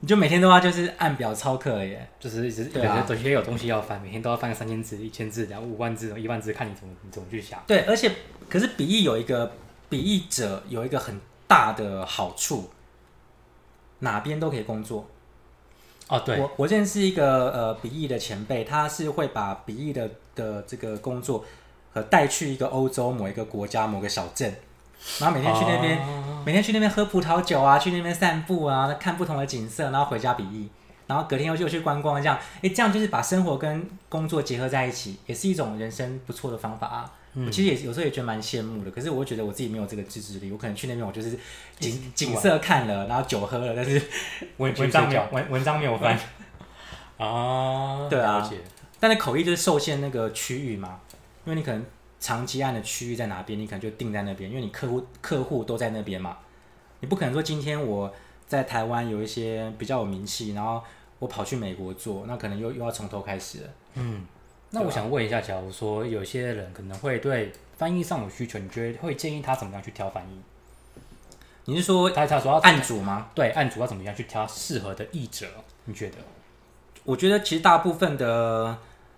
[0.00, 7.62] 你就每天的话就是按表操课了耶，就是一直有些有些有东西要翻，每天都要翻个三千字、一千字，然后五万字、一万字，看你怎么你怎么去想。
[7.66, 8.10] 对，而且
[8.48, 9.52] 可是笔译有一个
[9.88, 12.70] 笔译者有一个很大的好处，
[13.98, 15.06] 哪边都可以工作。
[16.08, 21.44] 哦，对，我我认识一个呃笔译的前辈，他是会把笔译的的这个工作。
[21.90, 24.54] 和带去一个欧洲某一个国家某个小镇，
[25.20, 30.68] 然后每天去那边，哦、每天去那边喝葡萄酒啊，去那边散步啊，看不同的景色，然后回家笔译，
[31.06, 37.12] 然后隔天又就去观光，这样，哎，这样就是把生活跟工作结合在一起，也是一种人生不错的方法啊。
[37.34, 41.38] 嗯、我其实也有时候也觉得蛮羡慕的，可是我会觉得我自己没有这个自制力，我可能去那边我就是
[41.78, 44.00] 景景色看了，然后酒喝了，但是
[44.58, 46.14] 文文章没有文文章没有翻
[47.18, 48.50] 啊，哦、对啊，
[48.98, 51.00] 但是口译就是受限那个区域嘛。
[51.44, 51.82] 因为你可能
[52.20, 56.36] 长期案的区域在哪边，你可能就定在那边，因为你客户客户都在那边嘛，
[57.00, 58.12] 你不可能说今天我
[58.46, 60.82] 在台湾有一些比较有名气，然后
[61.20, 63.70] 我跑去美国做，那可能又又要从头开始了。
[63.94, 64.26] 嗯，
[64.70, 70.40] 那我想问一下，假如说有些人可能会对翻译上有需求，你觉得会建议他怎么样去挑翻译？
[71.66, 73.28] 你是说他他说要案主吗？
[73.34, 75.46] 对，案主要怎么样去挑适合的译者？
[75.84, 76.16] 你觉得？
[77.04, 78.76] 我觉得其实大部分的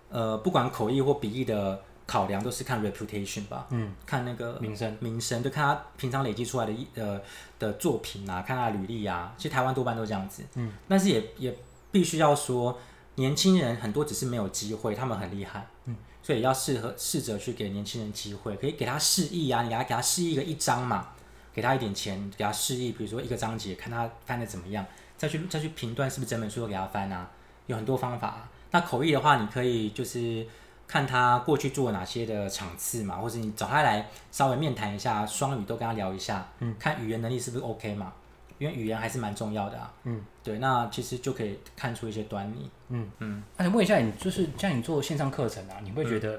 [0.09, 1.81] 呃，不管口译或笔译的。
[2.11, 7.21] 考量都是看 reputation 吧，嗯，看那个名声，名声就看他平常累积出来的一呃
[7.57, 9.33] 的作品啊，看他的履历啊。
[9.37, 11.57] 其实台湾多半都这样子，嗯，但是也也
[11.89, 12.77] 必须要说，
[13.15, 21.11] 年轻人很多只是没有机会，他们很厉害，嗯，所以要适合试着去给年轻人机会，可以给他示意啊，你给他给他示意个一张嘛，
[21.53, 24.85] 给他一点钱，给他示意，比如说一个章节，看他翻的怎么样，
[25.17, 27.31] 再去再去评断是不是整本书都给他翻啊，
[27.67, 28.49] 有很多方法啊。
[28.71, 30.45] 那口译的话，你可以就是。
[30.91, 38.11] 看他过去做了哪些的场次嘛，或者你找他来稍微面谈一下，双语都跟他聊一下，嗯，看语言能力是不是 OK 嘛？
[38.59, 43.41] 因为语言还是蛮重要的啊，嗯，对，那其实就可以看出一些端倪，嗯嗯。
[43.55, 46.37] 那你问一下，你就是像你做线上课程啊，你会觉得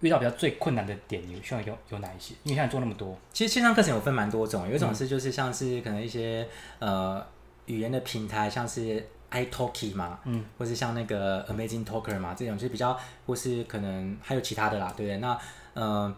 [0.00, 2.34] 遇到比较最困难的点，你需要有有哪一些？
[2.42, 6.48] 因为像你做那么多，其实线上课程有分蛮多种，有一种是就是像是可能一些
[6.80, 7.24] 呃
[7.66, 9.08] 语言的平台，像是。
[9.34, 15.18] iTalki 嘛，嗯，或是像那个 Amazing Talker 嘛，这种就是比较，或是可能还有其他的啦，对不对？
[15.18, 15.36] 那
[15.74, 16.14] 呃，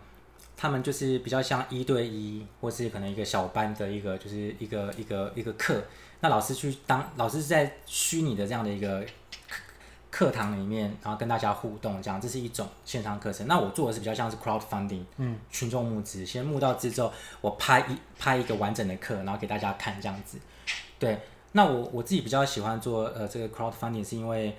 [0.56, 5.82] 他们就是比较像一对一，或是可能一个小班的一个，就是一个一个一个课。
[6.20, 9.04] 那老师去当老师是在虚拟的这样的一个
[10.10, 13.46] 课堂里面，然后跟大家互动，这样这是一种线上课程。
[13.46, 20.38] 那我做的是比较像是 crowdfunding，嗯，群众募资，先募到资之后，我拍一拍一个完整的课，然后给大家看这样子，
[20.98, 21.18] 对。
[21.52, 24.56] 那我我自己比较喜欢做呃这个 crowdfunding，是因为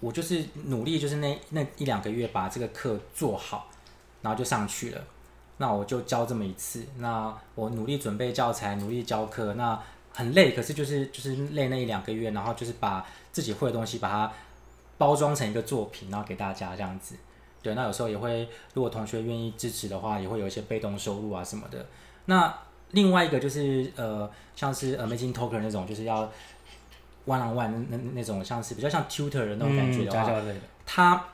[0.00, 3.68] 我就是努力就是那那一两个月把这个课做好，
[4.22, 5.02] 然后就上去了。
[5.58, 9.80] 那我就教这么一次，那我努力准备教材，努力教课，那
[10.12, 14.32] 很累，可是就是就是累那一两个月，然后就是把自己会的东西把它
[14.98, 17.16] 包装成一个作品，然后给大家这样子。
[17.62, 21.86] 对，那有时候也会，如果同学愿意支持的话，也会有一些被动收入啊什么的。
[22.26, 22.54] 那
[22.92, 26.24] 另外一个就是呃，像是 Amazing Talker 那种，就是要
[27.26, 31.24] one on one 那那那种，像是比较像 tutor 的那种感觉的话，嗯、他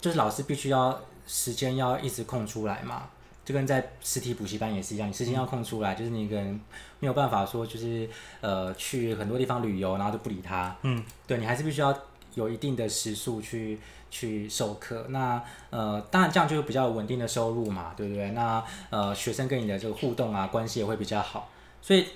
[0.00, 3.08] 就是老师必须要时间要一直空出来嘛，
[3.44, 6.60] 就跟在实体补习班也是一样，你时间要空出来，嗯、就是你一个人
[7.00, 8.08] 没有办法说就是
[8.40, 11.96] 呃去很多地方旅游，然后就不理他，嗯，对你还是必须要
[12.34, 13.78] 有一定的时速去。
[14.10, 18.30] 去授课，那呃，当然这样就是比较稳定的收入嘛，对不对？
[18.30, 21.50] 那呃，学生跟你的这个互动啊，关系也会比较好，
[21.82, 22.06] 所以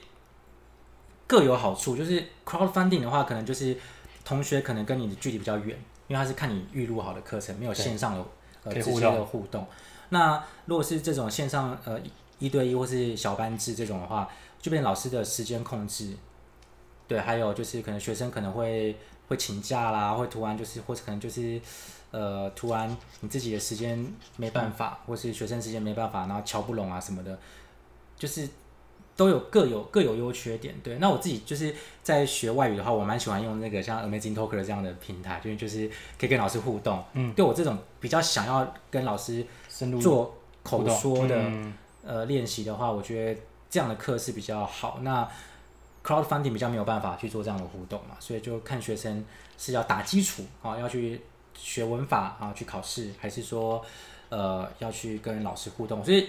[1.26, 1.94] 各有好处。
[1.94, 3.76] 就是 crowdfunding 的话，可能就是
[4.24, 5.78] 同学可能跟你的距离比较远，
[6.08, 8.24] 因为他是看你预录好的课程，没有线上的
[8.64, 9.66] 呃直接的互动。
[10.08, 12.00] 那如果是这种线上呃
[12.38, 14.28] 一对一或是小班制这种的话，
[14.60, 16.16] 就变老师的时间控制，
[17.06, 18.96] 对，还有就是可能学生可能会。
[19.32, 21.58] 会请假啦，会突然就是，或者可能就是，
[22.10, 24.06] 呃，突然你自己的时间
[24.36, 27.38] 没办法，或是学生时间没办法，然后瞧不拢啊什么的，
[28.14, 28.46] 就是
[29.16, 30.74] 都有各有各有优缺点。
[30.82, 35.88] 对，那我自己就是在学外语的话，我蛮喜欢用那个像 Amazing Talker 这样的平台，就是就是
[36.20, 37.02] 可以跟老师互动。
[37.14, 41.50] 嗯，对我这种比较想要跟老师深入做口说的
[42.04, 44.98] 呃练习的话，我觉得这样的课是比较好。
[45.00, 45.26] 那
[46.04, 49.24] crowdfunding 比较没有办法去做这样的互动嘛，所以就看学生
[49.56, 51.20] 是要打基础啊，要去
[51.54, 53.84] 学文法啊，去考试，还是说
[54.28, 56.04] 呃要去跟老师互动。
[56.04, 56.28] 所以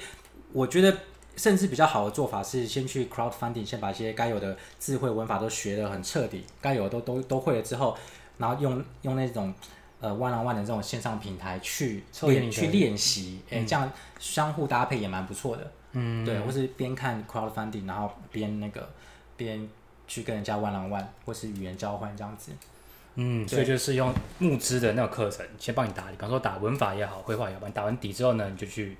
[0.51, 0.95] 我觉得。
[1.35, 7.97] 甚至比较好的做法是先去 crowdfunding，先把一些该有的智慧文法都学得很彻底，该有的都都都会了之后，
[8.37, 9.51] 然后用用那种
[9.99, 15.71] 呃 one on one 的这种线上平台去练去练习，哎、嗯欸，这样相互搭配也蛮不错的。
[15.93, 18.87] 嗯，对，或是边看 crowdfunding，然后边那个
[19.37, 19.67] 边
[20.07, 22.51] 去跟人家 one on one，或是语言交换这样子。
[23.15, 28.97] 嗯，所以就是用募资的那个课程先帮你打，比方说打文法也好，绘画也好，你打完底之后呢，你就去。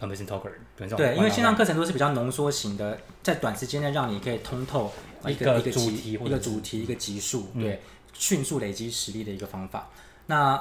[0.00, 0.52] Amazing Talker，
[0.96, 4.92] 对，因为线上课程都是比较浓缩型的，在短时间内让你可以通透
[5.26, 9.88] 一个一个主题、一个主题、一个级数，对，迅速累积实力的一个方法。
[10.26, 10.54] 那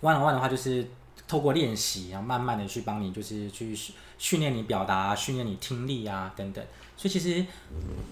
[0.00, 0.86] One on One 的话，就是
[1.26, 3.76] 透过练习，然后慢慢的去帮你，就是去
[4.18, 6.64] 训练你表达、训练你听力啊等等。
[6.96, 7.44] 所以其实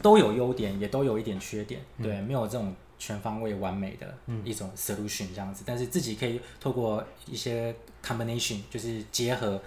[0.02, 4.14] 都有优点，也都有一点缺点，对，没有这种全方位完美的
[4.44, 5.64] 一种 solution 这样子。
[5.66, 7.74] 但是自己可以透过一些
[8.04, 9.60] combination，就是结合。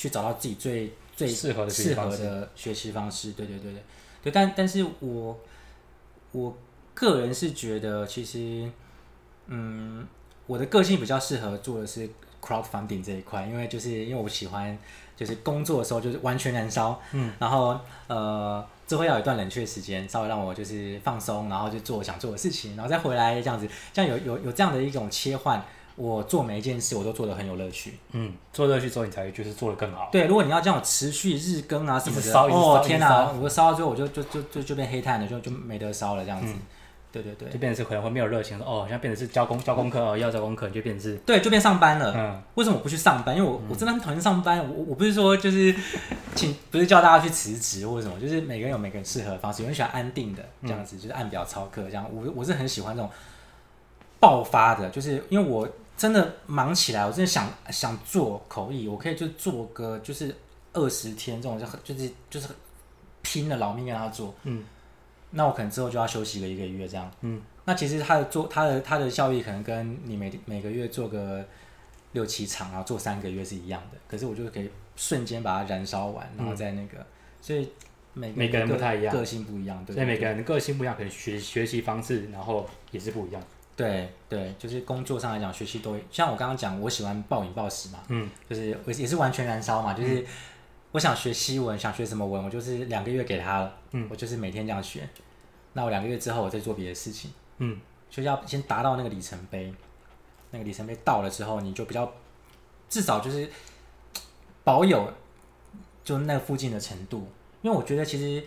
[0.00, 3.82] 去找到自己最最适合的适合的学习方式，对对对对
[4.22, 4.30] 对。
[4.30, 5.36] 但但是我
[6.30, 6.56] 我
[6.94, 8.70] 个人是觉得，其实
[9.48, 10.06] 嗯，
[10.46, 12.08] 我的个性比较适合做的是
[12.40, 14.78] crowdfunding 这一块，因为就是因为我喜欢，
[15.18, 25.60] 就是工作的时候就是完全燃烧，嗯，然后呃，之后要有一段冷却时间，稍微让我就是放松，然后就做我想做的事情，然后再回来这样子，这样有有有这样的一种切换。
[25.96, 27.98] 我做每一件事，我都做得很有乐趣。
[28.12, 30.08] 嗯，做乐趣之后，你才会就是做得更好。
[30.12, 36.52] 对，如果你要这样持续日更啊什么的，哦天哪，我烧到最后我就就就就就变黑炭了，就就没得烧了这样子。
[36.52, 36.62] 嗯、
[37.10, 42.12] 对对对，就变成是可能会没有热情哦，现在变成是交功交功课哦，要交功课，你就变成是对，就变上班了。
[42.16, 43.36] 嗯，为什么我不去上班？
[43.36, 44.58] 因为我我真的很讨厌上班。
[44.58, 45.74] 我我不是说就是
[46.34, 49.62] 请，不是叫大家去辞职或者什么，就是每个人有每个人适合的方式。
[49.62, 52.08] 有人喜欢安定的这样子，就是按表操课这样。
[52.12, 53.10] 我我是很喜欢这种
[54.20, 55.68] 爆发的，就是因为我。
[55.98, 60.32] 真的忙起来，我真的想想做口译，我可以就做个就是
[60.72, 62.46] 二十天这种，就就是就是
[63.20, 64.32] 拼了老命让他做。
[64.44, 64.62] 嗯，
[65.30, 67.10] 那我可能之后就要休息了一个月这样。
[67.20, 71.44] 嗯，那其实他的做他的他的效益可能跟你每每个月做个
[72.12, 73.98] 六七场，然后做三个月是一样的。
[74.08, 77.06] 可是我就可以瞬间把它燃烧完，然后再那个，嗯、
[77.40, 77.68] 所以
[78.14, 83.42] 每个每个人不太一样，个性不一样，对，所以每个人的个性不一样，可能学学习方式然后也是不一样。
[83.76, 90.24] 对对，就是工作上来讲，学习都像我刚刚讲，我喜欢暴饮暴食嘛，嗯，就是我也是完全燃烧嘛，就是
[90.92, 95.08] 我想学西文，想学什么文，我就是两个月给他了，嗯，我就是每天这样学，
[95.74, 97.78] 那我两个月之后，我再做别的事情，嗯，
[98.10, 99.72] 就要先达到那个里程碑，
[100.50, 102.10] 那个里程碑到了之后，你就比较
[102.88, 103.50] 至少就是
[104.64, 105.12] 保有
[106.02, 107.28] 就那附近的程度，
[107.62, 108.42] 因为我觉得其实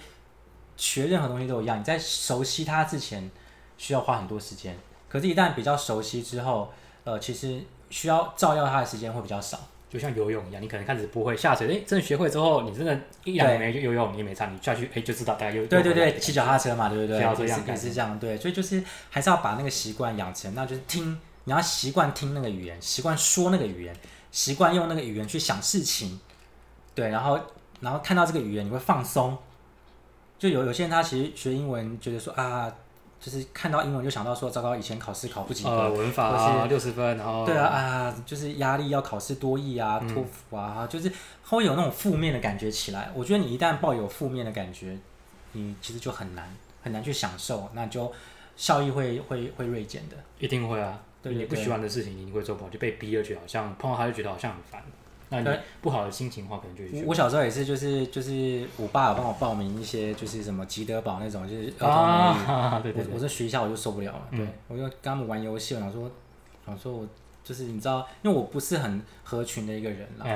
[0.76, 3.30] 学任何东西都一样，你在熟悉它之前
[3.78, 4.76] 需要花很多时间。
[5.08, 6.74] 可是，一旦比较熟悉之后，
[7.04, 9.60] 呃，其实需要照耀它的时间会比较少，
[9.92, 15.66] 就像游泳一样，你可能开始不会下水，哎，真的学会之后，你真的一两年没游泳，你也没差，你下去，哎，就知道大概游。
[15.68, 17.18] 对对对，骑脚踏车嘛，对不对？
[17.18, 23.94] 骑脚踏车也是这样，对，所以就是还是要把那个习惯养成，那就是听，你要习惯听那个语言，习惯说那个语言，
[24.32, 26.22] 习惯用那个语言去想事情，
[26.96, 27.38] 对，然后
[27.82, 29.38] 然后看到这个语言你会放松，
[30.40, 32.74] 就有有些人他其实学英文觉得说啊。
[33.22, 41.12] 就是看到英文就想到说，糟糕，以前考试考不及格，呃、文法啊六十分，然后对啊啊，就是压力要考试多益啊、托福啊，就是
[41.46, 43.12] 会有那种负面的感觉起来。
[43.14, 44.98] 我觉得你一旦抱有负面的感觉，
[45.52, 46.52] 你其实就很难
[46.82, 48.12] 很难去享受，那就
[48.58, 50.18] 效益会会会锐减的。
[50.40, 54.84] 一定会啊，对，你不喜欢的事情你会做不好，就被逼而觉得好像碰到他就觉得好像很烦。
[55.32, 57.06] 那你不好的心情的话，可能就会。
[57.06, 63.12] 我小时候也是，就是就是我爸有帮我报名一些，就是什么吉德堡那种，就是儿童 对对对。
[63.12, 66.12] 我我这学一下我就受不了了，对，我就跟他们玩游戏，我想说，
[66.66, 67.08] 想说我
[67.44, 70.28] 就是你知道，因为我不是很合群的一个人啦，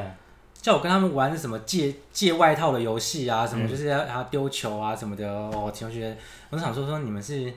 [0.61, 6.17] 叫我跟他们玩什么借借外套的游戏啊，什么就是要要丢球啊什么的，哦，同学，
[6.49, 7.53] 我就想说说你们是。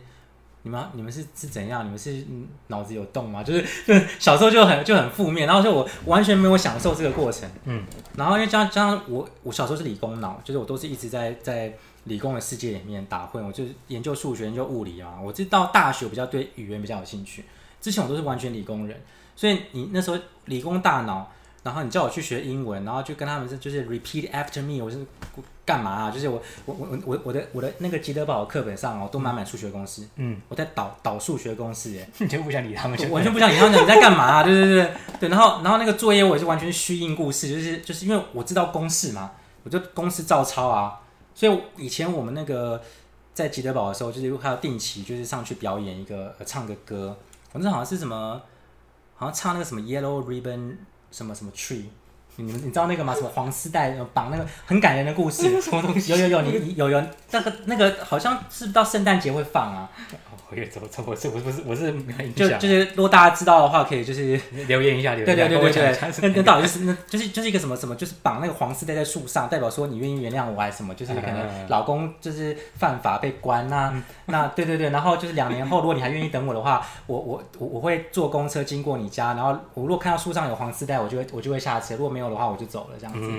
[0.68, 1.82] 你们你们是是怎样？
[1.82, 2.22] 你们是
[2.66, 3.42] 脑子有洞吗？
[3.42, 7.48] 就是就是 小时候就很就很负面，然后就我完全没有享受这个过程。
[7.64, 7.82] 嗯，
[8.18, 11.72] 然后因为加加上我我小时候是理工脑，就是我都是一直在在
[12.04, 15.18] 理工的世界里面打混，我就研究数学、研究物理啊。
[15.24, 17.46] 我直到大学比较对语言比较有兴趣，
[17.80, 19.00] 之前我都是完全理工人，
[19.34, 21.32] 所以你那时候理工大脑。
[21.64, 25.04] 然后你叫我去学英文，然后就跟他们是就是 repeat after me，我是
[25.68, 26.10] 干嘛啊？
[26.10, 30.02] 就是我我我我我的我的那个吉德堡课本上哦，都满满数学公式。
[30.16, 34.42] 嗯，我在导导数学公式，哎， 你就不想理他们，完全不想理他们，你在干嘛啊？
[34.42, 34.90] 对对对
[35.20, 40.98] 对，然后然后那个作业我也是完全虚应故事，就是就是因为我知道公式嘛，我就公式照抄啊。
[41.34, 42.80] 所以以前我们那个
[43.34, 47.14] 在吉德堡的时候，就是还要定期就是上去表演一个、呃、唱个歌。
[47.52, 48.40] 反正好像是什么，
[49.16, 50.76] 好像唱那个什么 Yellow Ribbon
[51.10, 51.84] 什么什么 Tree。
[52.38, 53.12] 你们你知道那个吗？
[53.12, 55.42] 什么黄丝带绑那个很感人的故事？
[55.60, 56.12] 什么东西？
[56.12, 59.90] 有有有，你有有那个那个好像是到圣诞节会放啊。
[60.50, 61.92] 我也走走，我是我不是我是
[62.34, 65.98] 就就是如果大家知道的话，可以就是留言一下，留言对对对对对。
[66.22, 70.94] 那那到底就是那就是就是一个什么什么，就是绑那个黄丝带在树上，代表说你愿意原谅我还是什么？
[70.94, 73.92] 就是可能老公就是犯法被关那
[74.24, 83.30] 那对对对，然后就是两年后，如果你还愿意等我的话，我我我我会坐公车经过你家，然后我如果看到树上有黄丝带，我就会我就会下车，如果没有的话，我就走了这样子。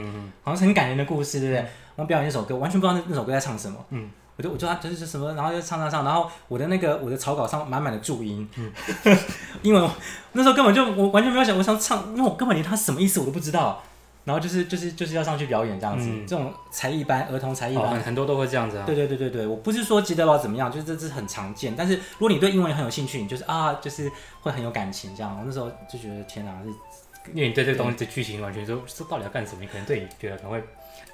[0.43, 1.65] 好像是很感人的故事，对不对？
[1.95, 3.77] 我们表演一首歌，完全不知道那那首歌在唱什么。
[3.89, 4.09] 嗯。
[4.37, 8.71] 我就我就他就是什么，然后就唱唱唱，然后我的那个我的草稿上满满的注音，嗯，
[9.63, 9.89] 英文
[10.31, 13.83] 那时候根本就我完全没有想我想唱，因为我根本连他什么意思我都不知道，
[14.23, 24.09] 然后就是就是就是要上去表演这样子，嗯、这种才艺班儿童才艺班、哦、很多都会这样子啊，对对对对对，我不是说吉德堡怎么样，就是这是很常见，但是如果你对英文很有兴趣，你就是啊就是
[24.43, 26.69] 会很有感情这样，我那时候就觉得天哪，是
[27.33, 30.63] 因为你对这个东西的剧情完全说这到底要干什么，你可能对你觉得可能会。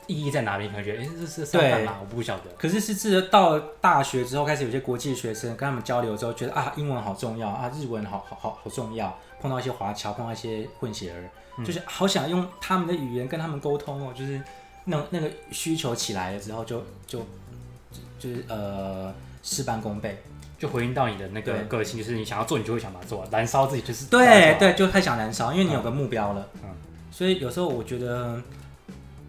[0.08, 0.68] 意义在哪里？
[0.68, 1.98] 可能觉得，哎、欸，这是上干嘛？
[2.00, 2.44] 我不晓得。
[2.60, 9.18] 可是是自到大学之后，开始有些国际学生跟他们交流之后，觉得啊，英文好重要啊，日文好好好好重要。
[9.42, 14.14] 碰到一些华侨，碰到一些混血儿，嗯、就是好想用他们的语言跟他们沟通哦。
[14.16, 14.40] 就是
[14.84, 17.26] 那那个需求起来了之后就，就就
[18.20, 19.12] 就是呃
[19.42, 20.22] 事半功倍，
[20.58, 26.50] 就回应到你的那个个性，就是你想要做，你就会想把它做，燃烧自己就是对对，就太想燃烧，因为你有个目标了。
[26.64, 26.70] 嗯，
[27.12, 28.42] 所以有时候我觉得。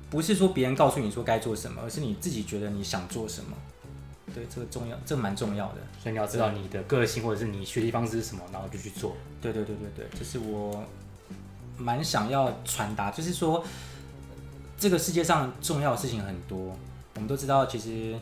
[0.09, 3.51] 不是说别人告诉你说该做什么，而是你自己觉得你想做什么。
[4.33, 5.79] 对，这个重要，这个蛮重要的。
[6.01, 9.17] 所以你要知道你的个性或者是你学习方式是什么，然后就去做。
[9.43, 10.85] 对对对对对，这是我
[11.77, 13.63] 蛮想要传达，就是说
[14.79, 16.73] 这个世界上重要的事情很多。
[17.17, 18.15] 我们都知道，其实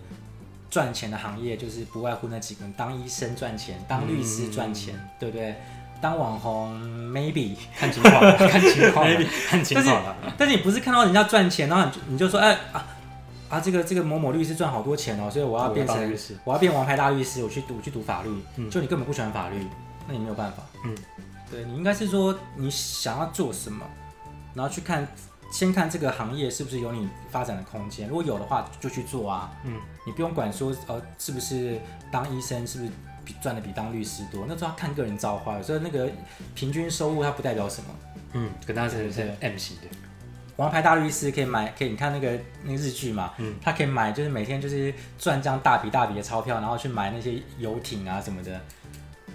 [0.74, 5.54] 赚钱的行业就是不外乎那几个：当医生赚钱，当律师赚钱，嗯、对不对？
[6.00, 6.76] 当网红
[7.12, 10.16] ，maybe 看情况，看情况，maybe 看情况。
[10.36, 12.84] 但是你不是看到人家赚钱，然后你就你就说，哎啊
[13.48, 15.96] 啊，这个这个某某律师赚好多钱哦，所以我要变成
[16.42, 18.30] 我，我要变王牌大律师，我去读我去读法律。
[18.56, 19.64] 嗯，就你根本不喜欢法律，
[20.08, 20.64] 那你没有办法。
[20.84, 20.92] 嗯，
[21.48, 23.86] 对，你应该是说你想要做什么，
[24.54, 25.06] 然后去看，
[25.50, 29.52] 先看这个行业是不是有你发展的空间，如果有的话就去做啊。
[29.64, 31.80] 嗯，你不用管说呃是不是
[32.10, 32.90] 当医生是不是。
[33.26, 36.06] 比赚的比当律师多，那都要看个人造化，所以那个
[36.54, 37.88] 平均收入它不代表什么。
[38.34, 39.88] 嗯，跟他是是 M 型的，
[40.56, 48.60] 王牌大律师可以买，可以你看那个那个日剧嘛，嗯，他可以买，就是每天就是赚这样大笔大笔的钞票，然后去买那些游艇啊什么的。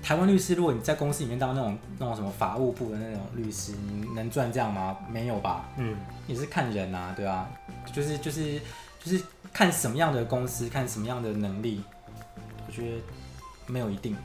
[0.02, 4.98] 台湾律师，如果你在公司里面当那种那种什么法务部的那种律师，你能赚这样吗？
[5.10, 5.66] 没有吧？
[5.78, 5.96] 嗯，
[6.28, 7.50] 也是看人啊，对啊，
[7.94, 8.60] 就是就是
[9.04, 9.24] 就是
[9.54, 11.84] 看什么样的公司，看什么样的能力，
[12.68, 12.98] 我觉得。
[13.72, 14.18] 没有一定。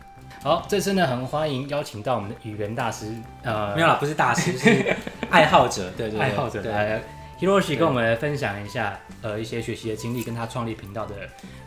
[0.42, 4.96] 好，这次呢，很欢迎邀请到我们的语言大师，呃，没有啦，不是大师，是
[5.28, 7.02] 爱好者，对对，对，爱好者来
[7.38, 11.14] ，Hiroshi 跟我们来分享一下，呃，一些学习的经历，跟他创立频道的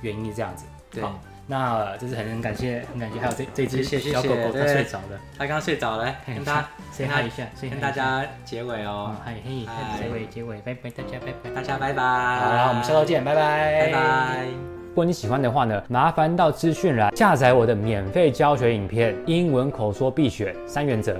[0.02, 0.66] 原因，这样子。
[0.90, 9.66] 对，好，那就是很感谢，很感谢，还有这这只小狗狗，它睡着了，它刚睡着了，跟它 say hi 一下，跟大家结尾哦，嗨嘿，
[9.98, 11.50] 结尾结尾，拜拜大家，拜拜。
[11.56, 14.46] 大家，拜拜，好，我们下周见，拜拜，拜拜。
[14.90, 21.14] 如果你喜欢的话呢，麻烦到资讯栏下载我的免费教学影片《英文口说必选三原则》。